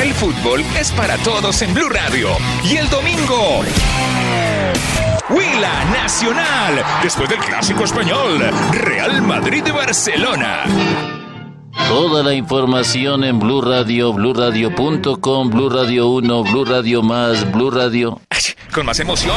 El 0.00 0.14
fútbol 0.14 0.64
es 0.78 0.92
para 0.92 1.16
todos 1.18 1.62
en 1.62 1.74
Blue 1.74 1.88
Radio. 1.88 2.30
Y 2.64 2.76
el 2.76 2.88
domingo. 2.90 3.64
Huila 5.60 5.84
Nacional. 5.92 6.82
Después 7.02 7.28
del 7.28 7.38
clásico 7.38 7.84
español. 7.84 8.38
Real 8.72 9.20
Madrid 9.20 9.62
de 9.62 9.72
Barcelona. 9.72 10.64
Toda 11.86 12.22
la 12.22 12.32
información 12.32 13.24
en 13.24 13.38
Blue 13.38 13.60
Radio, 13.60 14.12
BlueRadio.com, 14.14 15.50
Blue 15.50 15.68
Radio 15.68 16.08
1, 16.08 16.44
Blue 16.44 16.64
Radio 16.64 17.02
más, 17.02 17.50
Blue 17.52 17.70
Radio. 17.70 18.20
Con 18.72 18.86
más 18.86 19.00
emoción. 19.00 19.36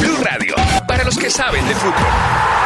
Blue 0.00 0.16
Radio. 0.22 0.54
Para 0.86 1.04
los 1.04 1.18
que 1.18 1.28
saben 1.28 1.66
de 1.68 1.74
fútbol. 1.74 2.06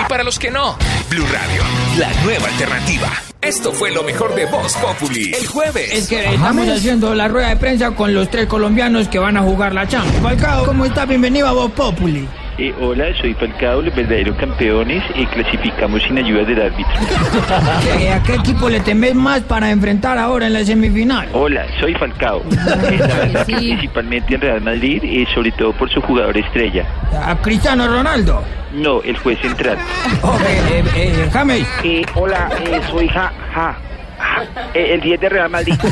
Y 0.00 0.08
para 0.08 0.22
los 0.22 0.38
que 0.38 0.52
no. 0.52 0.76
Blue 1.10 1.26
Radio. 1.26 1.62
La 1.98 2.08
nueva 2.22 2.46
alternativa. 2.46 3.10
Esto 3.40 3.72
fue 3.72 3.90
lo 3.90 4.04
mejor 4.04 4.32
de 4.36 4.46
Voz 4.46 4.74
Populi. 4.76 5.32
El 5.34 5.48
jueves. 5.48 5.92
Es 5.92 6.08
que 6.08 6.34
estamos 6.34 6.68
haciendo 6.68 7.14
la 7.16 7.26
rueda 7.26 7.48
de 7.48 7.56
prensa 7.56 7.90
con 7.90 8.14
los 8.14 8.30
tres 8.30 8.46
colombianos 8.46 9.08
que 9.08 9.18
van 9.18 9.36
a 9.36 9.42
jugar 9.42 9.74
la 9.74 9.88
Champions. 9.88 10.22
Falcao, 10.22 10.66
¿cómo 10.66 10.84
está? 10.84 11.04
Bienvenido 11.04 11.48
a 11.48 11.52
Voz 11.52 11.72
Populi. 11.72 12.28
Eh, 12.58 12.74
hola, 12.80 13.06
soy 13.18 13.32
Falcao, 13.34 13.80
los 13.80 13.94
verdaderos 13.94 14.36
campeones 14.36 15.02
y 15.14 15.24
clasificamos 15.26 16.02
sin 16.02 16.18
ayuda 16.18 16.44
del 16.44 16.60
árbitro. 16.62 16.92
Eh, 17.98 18.12
¿A 18.12 18.22
qué 18.22 18.34
equipo 18.34 18.68
le 18.68 18.80
temes 18.80 19.14
más 19.14 19.40
para 19.42 19.70
enfrentar 19.70 20.18
ahora 20.18 20.46
en 20.46 20.52
la 20.52 20.64
semifinal? 20.64 21.28
Hola, 21.32 21.64
soy 21.80 21.94
Falcao. 21.94 22.42
Eh, 22.52 22.96
la 22.98 23.06
verdad 23.06 23.46
que 23.46 23.54
principalmente 23.54 24.34
en 24.34 24.40
Real 24.40 24.60
Madrid 24.60 25.02
y 25.02 25.24
sobre 25.26 25.50
todo 25.52 25.72
por 25.72 25.90
su 25.90 26.00
jugador 26.02 26.36
estrella. 26.36 26.84
¿A 27.24 27.36
Cristiano 27.36 27.86
Ronaldo? 27.86 28.42
No, 28.74 29.02
el 29.02 29.16
juez 29.18 29.38
central. 29.40 29.78
Ok, 30.22 30.40
eh, 30.70 30.84
eh, 30.96 31.28
James. 31.32 31.66
hola, 32.14 32.50
soy 32.90 33.08
Ja, 33.08 33.32
Ja. 33.54 33.76
Ja, 34.22 34.44
eh, 34.74 34.94
el 34.94 35.00
10 35.00 35.20
de 35.20 35.28
Real 35.28 35.50
Madrid. 35.50 35.74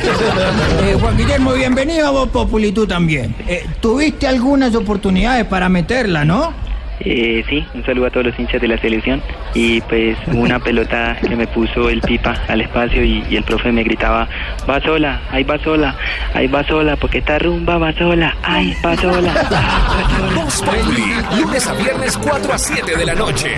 Eh, 0.82 0.96
Juan 0.98 1.16
Guillermo, 1.16 1.52
bienvenido 1.52 2.06
a 2.06 2.10
Voz 2.10 2.28
Populi, 2.30 2.72
tú 2.72 2.86
también. 2.86 3.34
Eh, 3.46 3.66
Tuviste 3.80 4.26
algunas 4.26 4.74
oportunidades 4.74 5.44
para 5.44 5.68
meterla, 5.68 6.24
¿no? 6.24 6.52
Eh, 7.00 7.42
sí, 7.48 7.64
un 7.74 7.84
saludo 7.84 8.06
a 8.06 8.10
todos 8.10 8.26
los 8.26 8.38
hinchas 8.38 8.60
de 8.60 8.68
la 8.68 8.78
selección. 8.78 9.22
Y 9.54 9.80
pues 9.82 10.16
una 10.32 10.58
pelota 10.58 11.16
que 11.20 11.34
me 11.36 11.46
puso 11.46 11.88
el 11.88 12.00
pipa 12.02 12.34
al 12.48 12.60
espacio 12.62 13.02
y, 13.04 13.24
y 13.30 13.36
el 13.36 13.44
profe 13.44 13.72
me 13.72 13.82
gritaba, 13.84 14.28
va 14.68 14.80
sola, 14.80 15.20
ahí 15.30 15.44
va 15.44 15.58
sola, 15.58 15.96
ahí 16.34 16.46
va 16.46 16.62
sola, 16.66 16.96
porque 16.96 17.18
esta 17.18 17.38
rumba 17.38 17.78
va 17.78 17.92
sola, 17.94 18.36
ahí 18.42 18.74
va 18.84 18.96
sola. 18.96 19.34
Voz. 20.34 20.62
Lunes 21.38 21.66
a 21.66 21.74
viernes 21.74 22.18
4 22.18 22.52
a 22.52 22.58
7 22.58 22.96
de 22.96 23.04
la 23.06 23.14
noche. 23.14 23.48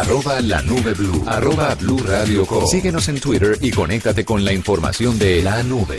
Arroba 0.00 0.40
la 0.42 0.60
nube 0.62 0.92
blue. 0.92 1.22
Arroba 1.26 1.74
blue 1.74 1.98
radio 2.06 2.44
com. 2.44 2.66
Síguenos 2.66 3.08
en 3.08 3.18
Twitter 3.18 3.56
y 3.62 3.70
conéctate 3.70 4.24
con 4.26 4.44
la 4.44 4.52
información 4.52 5.18
de 5.18 5.42
la 5.42 5.62
nube. 5.62 5.98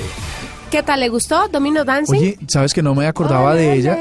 ¿Qué 0.70 0.84
tal? 0.84 1.00
¿Le 1.00 1.10
gustó? 1.10 1.48
¿Domino 1.48 1.84
Dancing? 1.84 2.18
Oye, 2.20 2.38
¿sabes 2.48 2.74
que 2.74 2.84
no 2.84 2.94
me 2.94 3.08
acordaba 3.08 3.56
de 3.56 3.74
ella? 3.74 3.98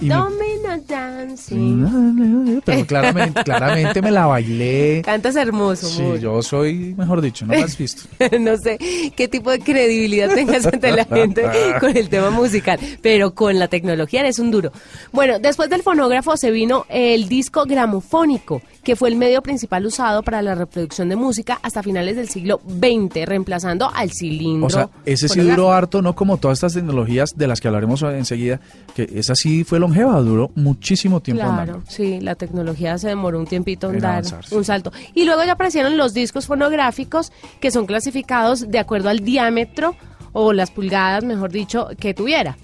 Y 0.00 0.06
me- 0.06 0.14
Domino 0.14 0.82
Dancing. 0.86 2.60
Pero 2.64 2.86
claramente, 2.86 3.42
claramente 3.42 4.00
me 4.02 4.10
la 4.10 4.26
bailé. 4.26 5.02
Cantas 5.04 5.34
hermoso, 5.36 5.88
Sí, 5.88 6.02
muy. 6.02 6.20
yo 6.20 6.42
soy, 6.42 6.94
mejor 6.96 7.20
dicho, 7.22 7.44
no 7.46 7.54
la 7.54 7.64
has 7.64 7.76
visto. 7.76 8.02
no 8.40 8.56
sé 8.56 8.78
qué 9.16 9.28
tipo 9.28 9.50
de 9.50 9.58
credibilidad 9.60 10.32
tengas 10.34 10.64
ante 10.66 10.92
la 10.92 11.04
gente 11.06 11.42
con 11.80 11.96
el 11.96 12.08
tema 12.08 12.30
musical, 12.30 12.78
pero 13.02 13.34
con 13.34 13.58
la 13.58 13.68
tecnología 13.68 14.20
eres 14.20 14.38
un 14.38 14.50
duro. 14.50 14.72
Bueno, 15.12 15.38
después 15.38 15.68
del 15.70 15.82
fonógrafo 15.82 16.36
se 16.36 16.50
vino 16.50 16.86
el 16.88 17.28
disco 17.28 17.64
gramofónico 17.64 18.62
que 18.82 18.96
fue 18.96 19.08
el 19.10 19.16
medio 19.16 19.42
principal 19.42 19.84
usado 19.84 20.22
para 20.22 20.40
la 20.42 20.54
reproducción 20.54 21.08
de 21.08 21.16
música 21.16 21.58
hasta 21.62 21.82
finales 21.82 22.16
del 22.16 22.28
siglo 22.28 22.60
XX, 22.66 23.26
reemplazando 23.26 23.90
al 23.94 24.10
cilindro. 24.10 24.66
O 24.66 24.70
sea, 24.70 24.88
ese 25.04 25.28
sí 25.28 25.40
duró 25.40 25.72
harto, 25.72 26.02
no 26.02 26.14
como 26.14 26.38
todas 26.38 26.58
estas 26.58 26.74
tecnologías 26.74 27.30
de 27.36 27.46
las 27.46 27.60
que 27.60 27.68
hablaremos 27.68 28.02
enseguida, 28.02 28.60
que 28.94 29.08
esa 29.14 29.34
sí 29.34 29.64
fue 29.64 29.78
longeva, 29.78 30.20
duró 30.20 30.50
muchísimo 30.54 31.20
tiempo 31.20 31.42
Claro, 31.44 31.60
andando. 31.60 31.82
sí, 31.88 32.20
la 32.20 32.34
tecnología 32.34 32.96
se 32.98 33.08
demoró 33.08 33.38
un 33.38 33.46
tiempito 33.46 33.90
en 33.90 34.00
dar 34.00 34.24
un 34.50 34.64
salto. 34.64 34.92
Y 35.14 35.24
luego 35.24 35.44
ya 35.44 35.52
aparecieron 35.52 35.96
los 35.96 36.14
discos 36.14 36.46
fonográficos 36.46 37.32
que 37.60 37.70
son 37.70 37.86
clasificados 37.86 38.70
de 38.70 38.78
acuerdo 38.78 39.08
al 39.08 39.20
diámetro 39.20 39.94
o 40.32 40.52
las 40.52 40.70
pulgadas, 40.70 41.24
mejor 41.24 41.50
dicho, 41.50 41.88
que 41.98 42.14
tuviera. 42.14 42.56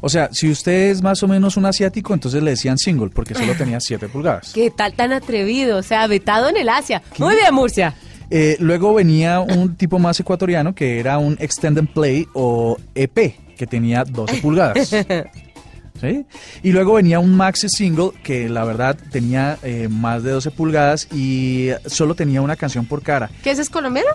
O 0.00 0.08
sea, 0.08 0.28
si 0.32 0.50
usted 0.50 0.90
es 0.90 1.02
más 1.02 1.22
o 1.22 1.28
menos 1.28 1.56
un 1.56 1.66
asiático, 1.66 2.14
entonces 2.14 2.42
le 2.42 2.50
decían 2.50 2.78
single, 2.78 3.10
porque 3.10 3.34
solo 3.34 3.54
tenía 3.54 3.80
7 3.80 4.08
pulgadas. 4.08 4.52
¿Qué 4.54 4.70
tal 4.70 4.94
tan 4.94 5.12
atrevido? 5.12 5.78
O 5.78 5.82
sea, 5.82 6.06
vetado 6.06 6.48
en 6.48 6.56
el 6.56 6.68
Asia. 6.68 7.02
Muy 7.18 7.34
bien, 7.34 7.54
Murcia. 7.54 7.94
Eh, 8.30 8.56
luego 8.60 8.94
venía 8.94 9.40
un 9.40 9.74
tipo 9.74 9.98
más 9.98 10.20
ecuatoriano 10.20 10.74
que 10.74 11.00
era 11.00 11.18
un 11.18 11.36
Extended 11.40 11.86
Play 11.92 12.26
o 12.32 12.76
EP, 12.94 13.34
que 13.56 13.66
tenía 13.66 14.04
12 14.04 14.36
pulgadas. 14.42 14.94
¿Sí? 16.00 16.24
Y 16.62 16.72
luego 16.72 16.94
venía 16.94 17.18
un 17.18 17.36
maxi 17.36 17.68
single 17.68 18.12
que 18.22 18.48
la 18.48 18.64
verdad 18.64 18.96
tenía 19.10 19.58
eh, 19.62 19.88
más 19.90 20.22
de 20.22 20.30
12 20.30 20.50
pulgadas 20.52 21.08
y 21.12 21.68
solo 21.84 22.14
tenía 22.14 22.40
una 22.40 22.56
canción 22.56 22.86
por 22.86 23.02
cara. 23.02 23.30
¿Qué 23.42 23.50
ese 23.50 23.60
es 23.60 23.68
colombiano? 23.68 24.08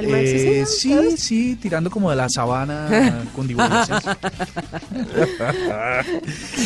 El 0.00 0.08
maxi 0.08 0.36
Eh, 0.36 0.64
sí, 0.66 0.94
sí, 1.16 1.56
tirando 1.60 1.90
como 1.90 2.10
de 2.10 2.16
la 2.16 2.28
sabana 2.28 3.22
con 3.36 3.48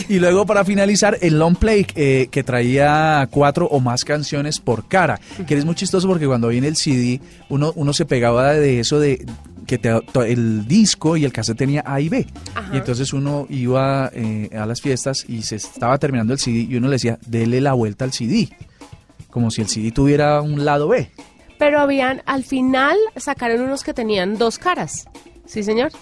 y 0.09 0.18
luego 0.18 0.47
para 0.47 0.64
finalizar 0.64 1.18
el 1.20 1.38
long 1.38 1.57
play 1.57 1.87
eh, 1.94 2.29
que 2.31 2.42
traía 2.42 3.27
cuatro 3.31 3.66
o 3.66 3.81
más 3.81 4.05
canciones 4.05 4.59
por 4.61 4.87
cara, 4.88 5.20
que 5.47 5.57
es 5.57 5.64
muy 5.64 5.75
chistoso 5.75 6.07
porque 6.09 6.27
cuando 6.27 6.49
viene 6.49 6.68
el 6.68 6.77
CD 6.77 7.20
uno, 7.49 7.73
uno 7.77 7.92
se 7.92 8.05
pegaba 8.05 8.53
de 8.53 8.81
eso 8.81 8.99
de 8.99 9.25
que 9.66 9.79
te- 9.79 9.99
el 10.31 10.66
disco 10.68 11.16
y 11.16 11.25
el 11.25 11.33
cassette 11.33 11.57
tenía 11.57 11.83
A 11.87 12.01
y 12.01 12.09
B. 12.11 12.27
Y 12.73 12.77
entonces 12.77 13.12
uno 13.14 13.47
iba 13.49 14.11
eh, 14.12 14.51
a 14.59 14.66
las 14.66 14.81
fiestas 14.83 15.25
y 15.27 15.42
se 15.42 15.57
estaba 15.57 15.97
terminando 15.99 16.33
el 16.35 16.38
CD 16.38 16.66
y 16.68 16.77
uno 16.77 16.88
le 16.88 16.94
decía, 16.97 17.18
dele 17.27 17.61
la 17.62 17.73
vuelta 17.73 18.05
al 18.05 18.12
CD. 18.12 18.49
Como 19.31 19.51
si 19.51 19.62
el 19.62 19.68
CD 19.68 19.90
tuviera 19.90 20.42
un 20.42 20.64
lado 20.66 20.88
B. 20.88 21.11
Pero 21.59 21.81
habían, 21.81 22.23
al 22.27 22.45
final 22.45 22.97
sacaron 23.17 23.61
unos 23.61 23.85
que 23.85 23.95
tenían 23.95 24.38
dos 24.38 24.59
caras. 24.59 25.09
Sí, 25.47 25.62
señor. 25.62 25.93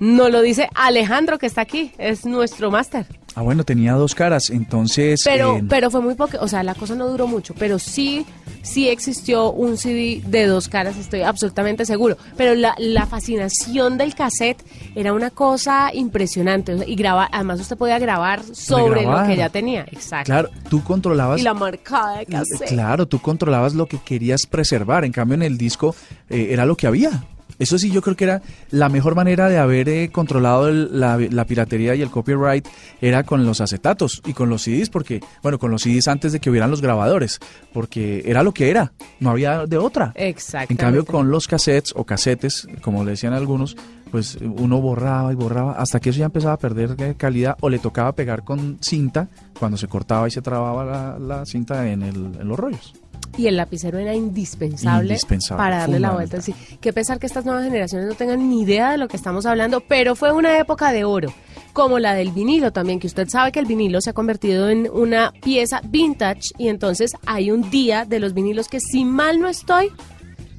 No 0.00 0.28
lo 0.28 0.40
dice 0.42 0.68
Alejandro 0.74 1.38
que 1.38 1.46
está 1.46 1.60
aquí, 1.60 1.92
es 1.98 2.26
nuestro 2.26 2.70
máster. 2.70 3.06
Ah, 3.36 3.42
bueno, 3.42 3.64
tenía 3.64 3.94
dos 3.94 4.14
caras, 4.14 4.50
entonces... 4.50 5.22
Pero, 5.24 5.56
eh, 5.56 5.64
pero 5.68 5.90
fue 5.90 6.00
muy 6.00 6.14
poco, 6.14 6.38
o 6.40 6.46
sea, 6.46 6.62
la 6.62 6.74
cosa 6.74 6.94
no 6.94 7.08
duró 7.08 7.26
mucho, 7.26 7.52
pero 7.58 7.80
sí, 7.80 8.24
sí 8.62 8.88
existió 8.88 9.50
un 9.50 9.76
CD 9.76 10.22
de 10.24 10.46
dos 10.46 10.68
caras, 10.68 10.96
estoy 10.96 11.22
absolutamente 11.22 11.84
seguro. 11.84 12.16
Pero 12.36 12.54
la, 12.54 12.76
la 12.78 13.06
fascinación 13.06 13.98
del 13.98 14.14
cassette 14.14 14.64
era 14.94 15.12
una 15.12 15.30
cosa 15.30 15.90
impresionante 15.92 16.74
o 16.74 16.78
sea, 16.78 16.88
y 16.88 16.94
graba, 16.94 17.28
además 17.32 17.60
usted 17.60 17.76
podía 17.76 17.98
grabar 17.98 18.42
sobre 18.52 19.02
lo 19.02 19.26
que 19.26 19.36
ya 19.36 19.48
tenía, 19.48 19.82
exacto. 19.90 20.26
Claro, 20.26 20.50
tú 20.70 20.84
controlabas... 20.84 21.40
Y 21.40 21.42
la 21.42 21.54
marcada 21.54 22.18
de 22.18 22.26
cassette. 22.26 22.68
Claro, 22.68 23.08
tú 23.08 23.20
controlabas 23.20 23.74
lo 23.74 23.86
que 23.86 23.98
querías 23.98 24.46
preservar. 24.46 25.04
En 25.04 25.10
cambio, 25.10 25.34
en 25.34 25.42
el 25.42 25.58
disco 25.58 25.96
eh, 26.30 26.48
era 26.50 26.66
lo 26.66 26.76
que 26.76 26.86
había. 26.86 27.24
Eso 27.58 27.78
sí, 27.78 27.90
yo 27.90 28.02
creo 28.02 28.16
que 28.16 28.24
era 28.24 28.42
la 28.70 28.88
mejor 28.88 29.14
manera 29.14 29.48
de 29.48 29.58
haber 29.58 29.88
eh, 29.88 30.10
controlado 30.10 30.68
el- 30.68 30.98
la, 30.98 31.16
la 31.18 31.44
piratería 31.46 31.94
y 31.94 32.02
el 32.02 32.10
copyright 32.10 32.66
era 33.00 33.22
con 33.22 33.44
los 33.46 33.60
acetatos 33.60 34.22
y 34.26 34.32
con 34.32 34.48
los 34.48 34.62
CDs, 34.62 34.90
porque, 34.90 35.20
bueno, 35.42 35.58
con 35.58 35.70
los 35.70 35.82
CDs 35.82 36.08
antes 36.08 36.32
de 36.32 36.40
que 36.40 36.50
hubieran 36.50 36.70
los 36.70 36.80
grabadores, 36.82 37.38
porque 37.72 38.22
era 38.26 38.42
lo 38.42 38.52
que 38.52 38.70
era, 38.70 38.92
no 39.20 39.30
había 39.30 39.66
de 39.66 39.78
otra. 39.78 40.12
Exacto. 40.16 40.72
En 40.72 40.76
cambio, 40.76 41.04
con 41.04 41.30
los 41.30 41.46
cassettes 41.46 41.92
o 41.96 42.04
casetes, 42.04 42.66
como 42.82 43.04
le 43.04 43.12
decían 43.12 43.32
algunos, 43.34 43.76
pues 44.14 44.38
uno 44.40 44.80
borraba 44.80 45.32
y 45.32 45.34
borraba 45.34 45.72
hasta 45.72 45.98
que 45.98 46.10
eso 46.10 46.20
ya 46.20 46.26
empezaba 46.26 46.52
a 46.52 46.56
perder 46.56 47.16
calidad 47.16 47.56
o 47.60 47.68
le 47.68 47.80
tocaba 47.80 48.12
pegar 48.12 48.44
con 48.44 48.78
cinta 48.80 49.26
cuando 49.58 49.76
se 49.76 49.88
cortaba 49.88 50.28
y 50.28 50.30
se 50.30 50.40
trababa 50.40 50.84
la, 50.84 51.18
la 51.18 51.44
cinta 51.44 51.90
en, 51.90 52.04
el- 52.04 52.36
en 52.40 52.46
los 52.46 52.56
rollos. 52.56 52.92
Y 53.36 53.48
el 53.48 53.56
lapicero 53.56 53.98
era 53.98 54.14
indispensable, 54.14 55.08
Indispensable, 55.14 55.58
para 55.60 55.78
darle 55.78 55.98
la 55.98 56.12
vuelta. 56.12 56.40
Sí, 56.40 56.54
qué 56.80 56.92
pesar 56.92 57.18
que 57.18 57.26
estas 57.26 57.44
nuevas 57.44 57.64
generaciones 57.64 58.06
no 58.06 58.14
tengan 58.14 58.48
ni 58.48 58.62
idea 58.62 58.92
de 58.92 58.98
lo 58.98 59.08
que 59.08 59.16
estamos 59.16 59.46
hablando, 59.46 59.80
pero 59.80 60.14
fue 60.14 60.30
una 60.30 60.56
época 60.60 60.92
de 60.92 61.02
oro, 61.02 61.32
como 61.72 61.98
la 61.98 62.14
del 62.14 62.30
vinilo 62.30 62.72
también, 62.72 63.00
que 63.00 63.08
usted 63.08 63.26
sabe 63.28 63.50
que 63.50 63.58
el 63.58 63.66
vinilo 63.66 64.00
se 64.00 64.10
ha 64.10 64.12
convertido 64.12 64.68
en 64.68 64.88
una 64.92 65.32
pieza 65.42 65.80
vintage 65.88 66.50
y 66.56 66.68
entonces 66.68 67.10
hay 67.26 67.50
un 67.50 67.68
día 67.68 68.04
de 68.04 68.20
los 68.20 68.32
vinilos 68.32 68.68
que 68.68 68.78
si 68.78 69.04
mal 69.04 69.40
no 69.40 69.48
estoy, 69.48 69.88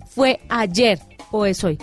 fue 0.09 0.41
ayer 0.49 0.99
o 1.31 1.45
es 1.45 1.63
hoy. 1.63 1.77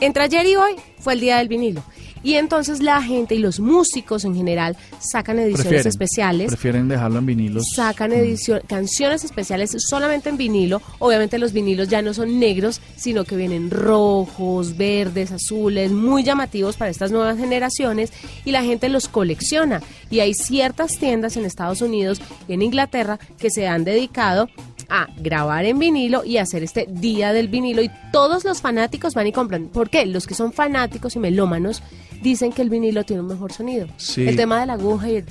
Entre 0.00 0.22
ayer 0.24 0.46
y 0.46 0.56
hoy 0.56 0.74
fue 0.98 1.14
el 1.14 1.20
día 1.20 1.38
del 1.38 1.48
vinilo. 1.48 1.82
Y 2.24 2.36
entonces 2.36 2.82
la 2.82 3.02
gente 3.02 3.34
y 3.34 3.38
los 3.38 3.60
músicos 3.60 4.24
en 4.24 4.34
general 4.34 4.78
sacan 4.98 5.38
ediciones 5.38 5.66
Prefieren, 5.66 5.88
especiales 5.88 6.46
Prefieren 6.48 6.88
dejarlo 6.88 7.18
en 7.18 7.26
vinilos. 7.26 7.64
sacan 7.76 8.12
edición, 8.12 8.62
canciones 8.66 9.24
especiales 9.24 9.76
solamente 9.76 10.30
en 10.30 10.38
vinilo. 10.38 10.80
Obviamente 11.00 11.38
los 11.38 11.52
vinilos 11.52 11.88
ya 11.88 12.00
no 12.00 12.14
son 12.14 12.40
negros, 12.40 12.80
sino 12.96 13.24
que 13.24 13.36
vienen 13.36 13.70
rojos, 13.70 14.78
verdes, 14.78 15.32
azules, 15.32 15.92
muy 15.92 16.24
llamativos 16.24 16.78
para 16.78 16.90
estas 16.90 17.12
nuevas 17.12 17.36
generaciones 17.36 18.10
y 18.46 18.52
la 18.52 18.62
gente 18.62 18.88
los 18.88 19.06
colecciona. 19.06 19.82
Y 20.10 20.20
hay 20.20 20.32
ciertas 20.32 20.96
tiendas 20.98 21.36
en 21.36 21.44
Estados 21.44 21.82
Unidos 21.82 22.22
y 22.48 22.54
en 22.54 22.62
Inglaterra 22.62 23.18
que 23.38 23.50
se 23.50 23.68
han 23.68 23.84
dedicado 23.84 24.48
a 24.88 25.08
grabar 25.18 25.64
en 25.64 25.78
vinilo 25.78 26.24
y 26.24 26.38
hacer 26.38 26.62
este 26.62 26.86
día 26.90 27.32
del 27.32 27.48
vinilo 27.48 27.82
y 27.82 27.90
todos 28.12 28.44
los 28.44 28.60
fanáticos 28.60 29.14
van 29.14 29.26
y 29.26 29.32
compran. 29.32 29.66
¿Por 29.68 29.90
qué? 29.90 30.06
Los 30.06 30.26
que 30.26 30.34
son 30.34 30.52
fanáticos 30.52 31.16
y 31.16 31.18
melómanos 31.18 31.82
dicen 32.22 32.52
que 32.52 32.62
el 32.62 32.70
vinilo 32.70 33.04
tiene 33.04 33.20
un 33.20 33.28
mejor 33.28 33.52
sonido. 33.52 33.86
Sí. 33.98 34.26
El 34.26 34.36
tema 34.36 34.58
de 34.58 34.64
la 34.66 34.72
aguja 34.74 35.10
y 35.10 35.16
el... 35.16 35.24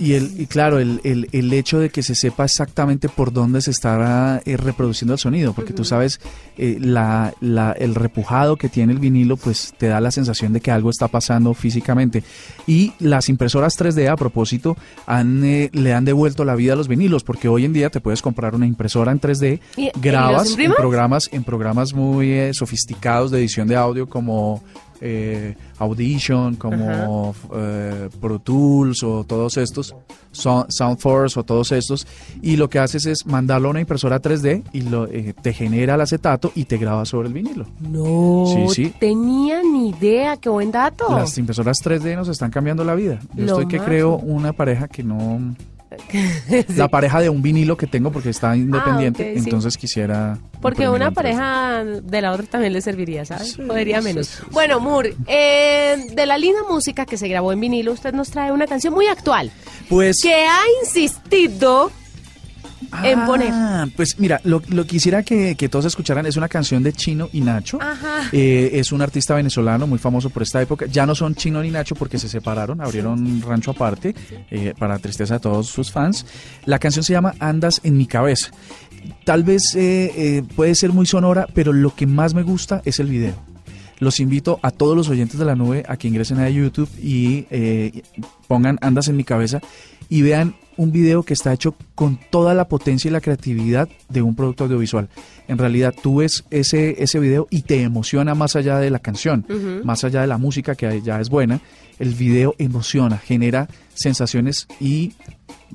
Y, 0.00 0.12
el, 0.12 0.40
y 0.40 0.46
claro, 0.46 0.78
el, 0.78 1.00
el, 1.02 1.28
el 1.32 1.52
hecho 1.52 1.80
de 1.80 1.90
que 1.90 2.04
se 2.04 2.14
sepa 2.14 2.44
exactamente 2.44 3.08
por 3.08 3.32
dónde 3.32 3.60
se 3.60 3.72
estará 3.72 4.40
eh, 4.44 4.56
reproduciendo 4.56 5.14
el 5.14 5.18
sonido, 5.18 5.54
porque 5.54 5.72
tú 5.72 5.84
sabes, 5.84 6.20
eh, 6.56 6.78
la, 6.80 7.34
la- 7.40 7.72
el 7.72 7.96
repujado 7.96 8.54
que 8.56 8.68
tiene 8.68 8.92
el 8.92 9.00
vinilo, 9.00 9.36
pues 9.36 9.74
te 9.76 9.88
da 9.88 10.00
la 10.00 10.12
sensación 10.12 10.52
de 10.52 10.60
que 10.60 10.70
algo 10.70 10.88
está 10.90 11.08
pasando 11.08 11.52
físicamente. 11.52 12.22
Y 12.68 12.92
las 13.00 13.28
impresoras 13.28 13.76
3D, 13.76 14.08
a 14.08 14.14
propósito, 14.16 14.76
han, 15.04 15.42
eh, 15.44 15.68
le 15.72 15.94
han 15.94 16.04
devuelto 16.04 16.44
la 16.44 16.54
vida 16.54 16.74
a 16.74 16.76
los 16.76 16.86
vinilos, 16.86 17.24
porque 17.24 17.48
hoy 17.48 17.64
en 17.64 17.72
día 17.72 17.90
te 17.90 18.00
puedes 18.00 18.22
comprar 18.22 18.54
una 18.54 18.66
impresora 18.66 18.95
en 19.12 19.20
3D, 19.20 19.60
¿Y- 19.76 19.86
y 19.86 19.90
grabas 20.00 20.56
en 20.58 20.72
programas, 20.72 21.28
en 21.32 21.44
programas 21.44 21.92
muy 21.94 22.30
eh, 22.32 22.50
sofisticados 22.54 23.30
de 23.30 23.38
edición 23.38 23.68
de 23.68 23.76
audio 23.76 24.08
como 24.08 24.62
eh, 25.02 25.54
Audition, 25.78 26.56
como 26.56 27.34
eh, 27.54 28.08
Pro 28.18 28.38
Tools 28.38 29.02
o 29.02 29.24
todos 29.24 29.58
estos, 29.58 29.94
Sound- 30.32 30.66
Soundforce 30.70 31.38
o 31.38 31.42
todos 31.42 31.70
estos, 31.72 32.06
y 32.40 32.56
lo 32.56 32.70
que 32.70 32.78
haces 32.78 33.04
es 33.04 33.26
mandarlo 33.26 33.68
a 33.68 33.70
una 33.72 33.80
impresora 33.82 34.22
3D 34.22 34.62
y 34.72 34.80
lo, 34.80 35.06
eh, 35.06 35.34
te 35.42 35.52
genera 35.52 35.96
el 35.96 36.00
acetato 36.00 36.50
y 36.54 36.64
te 36.64 36.78
graba 36.78 37.04
sobre 37.04 37.28
el 37.28 37.34
vinilo. 37.34 37.66
No 37.80 38.46
Sí, 38.46 38.84
sí. 38.84 38.94
tenía 38.98 39.60
ni 39.62 39.90
idea, 39.90 40.38
qué 40.38 40.48
buen 40.48 40.72
dato. 40.72 41.06
Las 41.10 41.36
impresoras 41.36 41.76
3D 41.84 42.16
nos 42.16 42.28
están 42.28 42.50
cambiando 42.50 42.82
la 42.82 42.94
vida. 42.94 43.18
Yo 43.34 43.44
Lo 43.44 43.52
estoy 43.52 43.66
que 43.68 43.76
más. 43.78 43.86
creo 43.86 44.16
una 44.16 44.54
pareja 44.54 44.88
que 44.88 45.02
no... 45.02 45.54
La 46.76 46.88
pareja 46.88 47.20
de 47.20 47.28
un 47.30 47.42
vinilo 47.42 47.76
que 47.76 47.86
tengo 47.86 48.10
porque 48.10 48.30
está 48.30 48.56
independiente, 48.56 49.32
Ah, 49.36 49.38
sí. 49.38 49.44
entonces 49.44 49.76
quisiera... 49.76 50.38
Porque 50.60 50.88
una 50.88 51.06
en 51.06 51.10
3D. 51.12 51.14
pareja 51.14 51.84
de 51.84 52.20
la 52.22 52.32
otra 52.32 52.46
también 52.46 52.72
le 52.72 52.80
serviría, 52.80 53.24
¿sabes? 53.24 53.56
Podría 53.56 54.00
menos. 54.00 54.42
Bueno, 54.50 54.80
Moore, 54.80 55.14
eh, 55.26 56.06
de 56.12 56.26
la 56.26 56.38
linda 56.38 56.60
música 56.68 57.06
que 57.06 57.16
se 57.16 57.28
grabó 57.28 57.52
en 57.52 57.60
vinilo, 57.60 57.92
usted 57.92 58.12
nos 58.12 58.30
trae 58.30 58.52
una 58.52 58.66
canción 58.66 58.92
muy 58.94 59.06
actual 59.06 59.50
Pues... 59.88 60.20
que 60.22 60.34
ha 60.34 60.60
insistido 60.82 61.90
en 63.02 63.24
poner. 63.24 63.50
Ah, 63.52 63.86
pues 63.96 64.18
mira, 64.18 64.40
lo, 64.44 64.62
lo 64.68 64.82
que 64.82 64.90
quisiera 64.90 65.22
que, 65.22 65.54
que 65.56 65.68
todos 65.68 65.84
escucharan 65.86 66.26
es 66.26 66.36
una 66.36 66.48
canción 66.48 66.82
de 66.82 66.92
Chino 66.92 67.28
y 67.32 67.40
Nacho. 67.40 67.78
Ajá. 67.80 68.28
Eh, 68.32 68.70
es 68.74 68.92
un 68.92 69.02
artista 69.02 69.34
venezolano 69.34 69.86
muy 69.86 69.98
famoso 69.98 70.30
por 70.30 70.42
esta 70.42 70.60
época. 70.60 70.86
Ya 70.86 71.06
no 71.06 71.14
son 71.14 71.34
Chino 71.34 71.62
ni 71.62 71.70
Nacho 71.70 71.94
porque 71.94 72.18
se 72.18 72.28
separaron, 72.28 72.80
abrieron 72.80 73.24
un 73.24 73.42
rancho 73.42 73.70
aparte, 73.70 74.14
eh, 74.50 74.74
para 74.78 74.98
tristeza 74.98 75.34
de 75.34 75.40
todos 75.40 75.66
sus 75.66 75.90
fans. 75.90 76.26
La 76.64 76.78
canción 76.78 77.04
se 77.04 77.12
llama 77.12 77.34
Andas 77.38 77.80
en 77.84 77.96
mi 77.96 78.06
cabeza. 78.06 78.50
Tal 79.24 79.44
vez 79.44 79.74
eh, 79.74 80.12
eh, 80.16 80.42
puede 80.54 80.74
ser 80.74 80.92
muy 80.92 81.06
sonora, 81.06 81.46
pero 81.54 81.72
lo 81.72 81.94
que 81.94 82.06
más 82.06 82.34
me 82.34 82.42
gusta 82.42 82.82
es 82.84 83.00
el 83.00 83.06
video. 83.08 83.34
Los 83.98 84.20
invito 84.20 84.58
a 84.62 84.70
todos 84.70 84.96
los 84.96 85.08
oyentes 85.08 85.38
de 85.38 85.44
la 85.44 85.54
nube 85.54 85.84
a 85.88 85.96
que 85.96 86.08
ingresen 86.08 86.38
a 86.38 86.50
YouTube 86.50 86.90
y 87.00 87.46
eh, 87.50 88.02
pongan 88.46 88.78
Andas 88.82 89.08
en 89.08 89.16
mi 89.16 89.24
cabeza 89.24 89.60
y 90.08 90.22
vean 90.22 90.54
un 90.76 90.92
video 90.92 91.22
que 91.22 91.34
está 91.34 91.52
hecho 91.52 91.74
con 91.94 92.18
toda 92.30 92.54
la 92.54 92.68
potencia 92.68 93.08
y 93.08 93.12
la 93.12 93.20
creatividad 93.20 93.88
de 94.08 94.22
un 94.22 94.34
producto 94.34 94.64
audiovisual. 94.64 95.08
En 95.48 95.58
realidad 95.58 95.94
tú 96.02 96.16
ves 96.16 96.44
ese, 96.50 97.02
ese 97.02 97.18
video 97.18 97.46
y 97.50 97.62
te 97.62 97.82
emociona 97.82 98.34
más 98.34 98.56
allá 98.56 98.78
de 98.78 98.90
la 98.90 98.98
canción, 98.98 99.46
más 99.84 100.04
allá 100.04 100.20
de 100.20 100.26
la 100.26 100.38
música 100.38 100.74
que 100.74 101.00
ya 101.02 101.20
es 101.20 101.28
buena. 101.28 101.60
El 101.98 102.14
video 102.14 102.54
emociona, 102.58 103.18
genera 103.18 103.68
sensaciones 103.94 104.68
y 104.80 105.14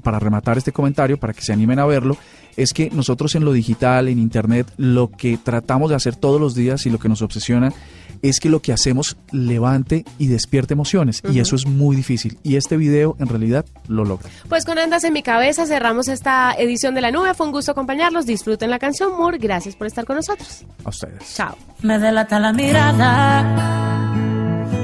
para 0.04 0.20
rematar 0.20 0.58
este 0.58 0.72
comentario, 0.72 1.18
para 1.18 1.34
que 1.34 1.42
se 1.42 1.54
animen 1.54 1.80
a 1.80 1.86
verlo, 1.86 2.18
es 2.58 2.74
que 2.74 2.90
nosotros 2.92 3.36
en 3.36 3.46
lo 3.46 3.54
digital, 3.54 4.08
en 4.08 4.20
Internet, 4.20 4.72
lo 4.78 5.10
que 5.12 5.38
tratamos 5.38 5.90
de 5.90 5.96
hacer 5.96 6.16
todos 6.16 6.40
los 6.40 6.56
días 6.56 6.86
y 6.86 6.90
lo 6.90 7.00
que 7.00 7.10
nos 7.10 7.22
obsesiona 7.22 7.74
es 8.22 8.40
que 8.40 8.50
lo 8.50 8.62
que 8.62 8.72
hacemos 8.72 9.18
levante 9.32 10.06
y 10.18 10.28
despierte 10.28 10.74
emociones. 10.74 11.22
Y 11.32 11.40
eso 11.40 11.56
es 11.56 11.66
muy 11.66 11.96
difícil. 11.96 12.38
Y 12.44 12.56
este 12.56 12.78
video 12.78 13.16
en 13.20 13.28
realidad 13.28 13.66
lo 13.88 14.06
logra. 14.06 14.30
Pues 14.48 14.66
con 14.66 14.78
Andas 14.78 15.04
en 15.04 15.14
mi 15.14 15.24
cabeza 15.24 15.66
cerramos 15.66 16.08
esta 16.08 16.54
edición 16.54 16.94
de 16.96 17.02
la 17.02 17.12
nube. 17.12 17.34
Fue 17.34 17.48
un 17.48 17.52
gusto 17.52 17.72
acompañarlos. 17.72 18.26
Disfruten 18.26 18.70
la 18.70 18.80
canción, 18.80 19.18
Moore. 19.18 19.38
Gracias 19.40 19.76
por 19.76 19.88
estar 19.88 20.06
con 20.06 20.18
nosotros. 20.18 20.66
A 20.84 20.90
ustedes. 20.90 21.34
Chao. 21.36 21.58
Me 21.82 21.98
delata 21.98 22.40
la 22.40 22.54
mirada. 22.54 24.12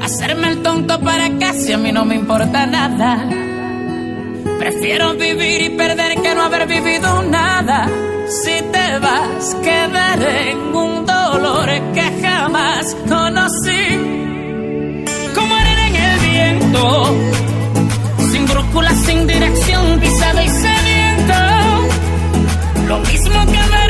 Hacerme 0.01 0.49
el 0.49 0.63
tonto 0.63 0.99
para 1.01 1.37
casi 1.37 1.73
a 1.73 1.77
mí 1.77 1.91
no 1.91 2.05
me 2.05 2.15
importa 2.15 2.65
nada 2.65 3.56
Prefiero 4.69 5.13
vivir 5.13 5.61
y 5.61 5.69
perder 5.69 6.21
que 6.21 6.35
no 6.35 6.43
haber 6.43 6.67
vivido 6.67 7.23
nada. 7.23 7.87
Si 8.27 8.61
te 8.73 8.99
vas, 8.99 9.55
quedaré 9.63 10.51
en 10.51 10.75
un 10.75 11.05
dolor 11.05 11.69
que 11.93 12.01
jamás 12.21 12.93
conocí. 13.07 13.85
Como 15.33 15.55
arena 15.55 15.87
en 15.87 15.95
el 15.95 16.19
viento, 16.19 17.15
sin 18.29 18.45
brújula, 18.45 18.93
sin 18.93 19.25
dirección, 19.25 20.01
pisada 20.01 20.43
y 20.43 20.49
sediento. 20.49 21.33
Lo 22.89 22.99
mismo 22.99 23.45
que 23.45 23.61
me 23.71 23.86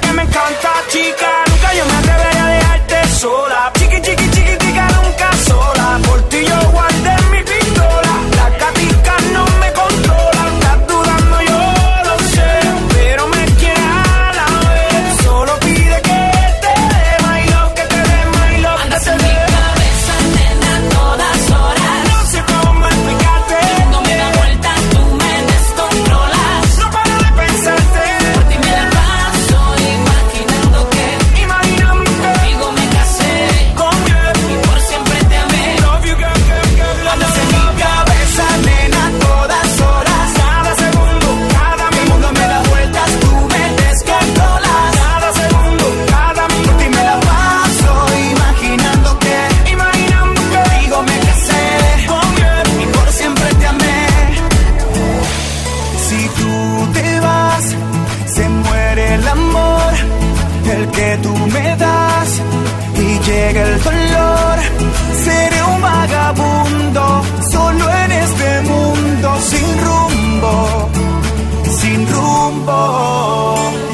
que 0.00 0.12
me 0.12 0.22
encanta, 0.22 0.72
chica. 0.88 1.33
Si 56.14 56.28
tú 56.28 56.92
te 56.92 57.20
vas, 57.20 57.64
se 58.36 58.48
muere 58.48 59.14
el 59.14 59.26
amor, 59.26 59.92
el 60.74 60.88
que 60.90 61.18
tú 61.24 61.36
me 61.54 61.76
das, 61.76 62.40
y 62.94 63.18
llega 63.28 63.62
el 63.62 63.82
dolor. 63.82 64.56
Seré 65.24 65.62
un 65.64 65.82
vagabundo, 65.82 67.22
solo 67.50 67.84
en 68.02 68.12
este 68.12 68.60
mundo, 68.62 69.28
sin 69.50 69.68
rumbo, 69.86 70.90
sin 71.80 72.06
rumbo. 72.06 73.93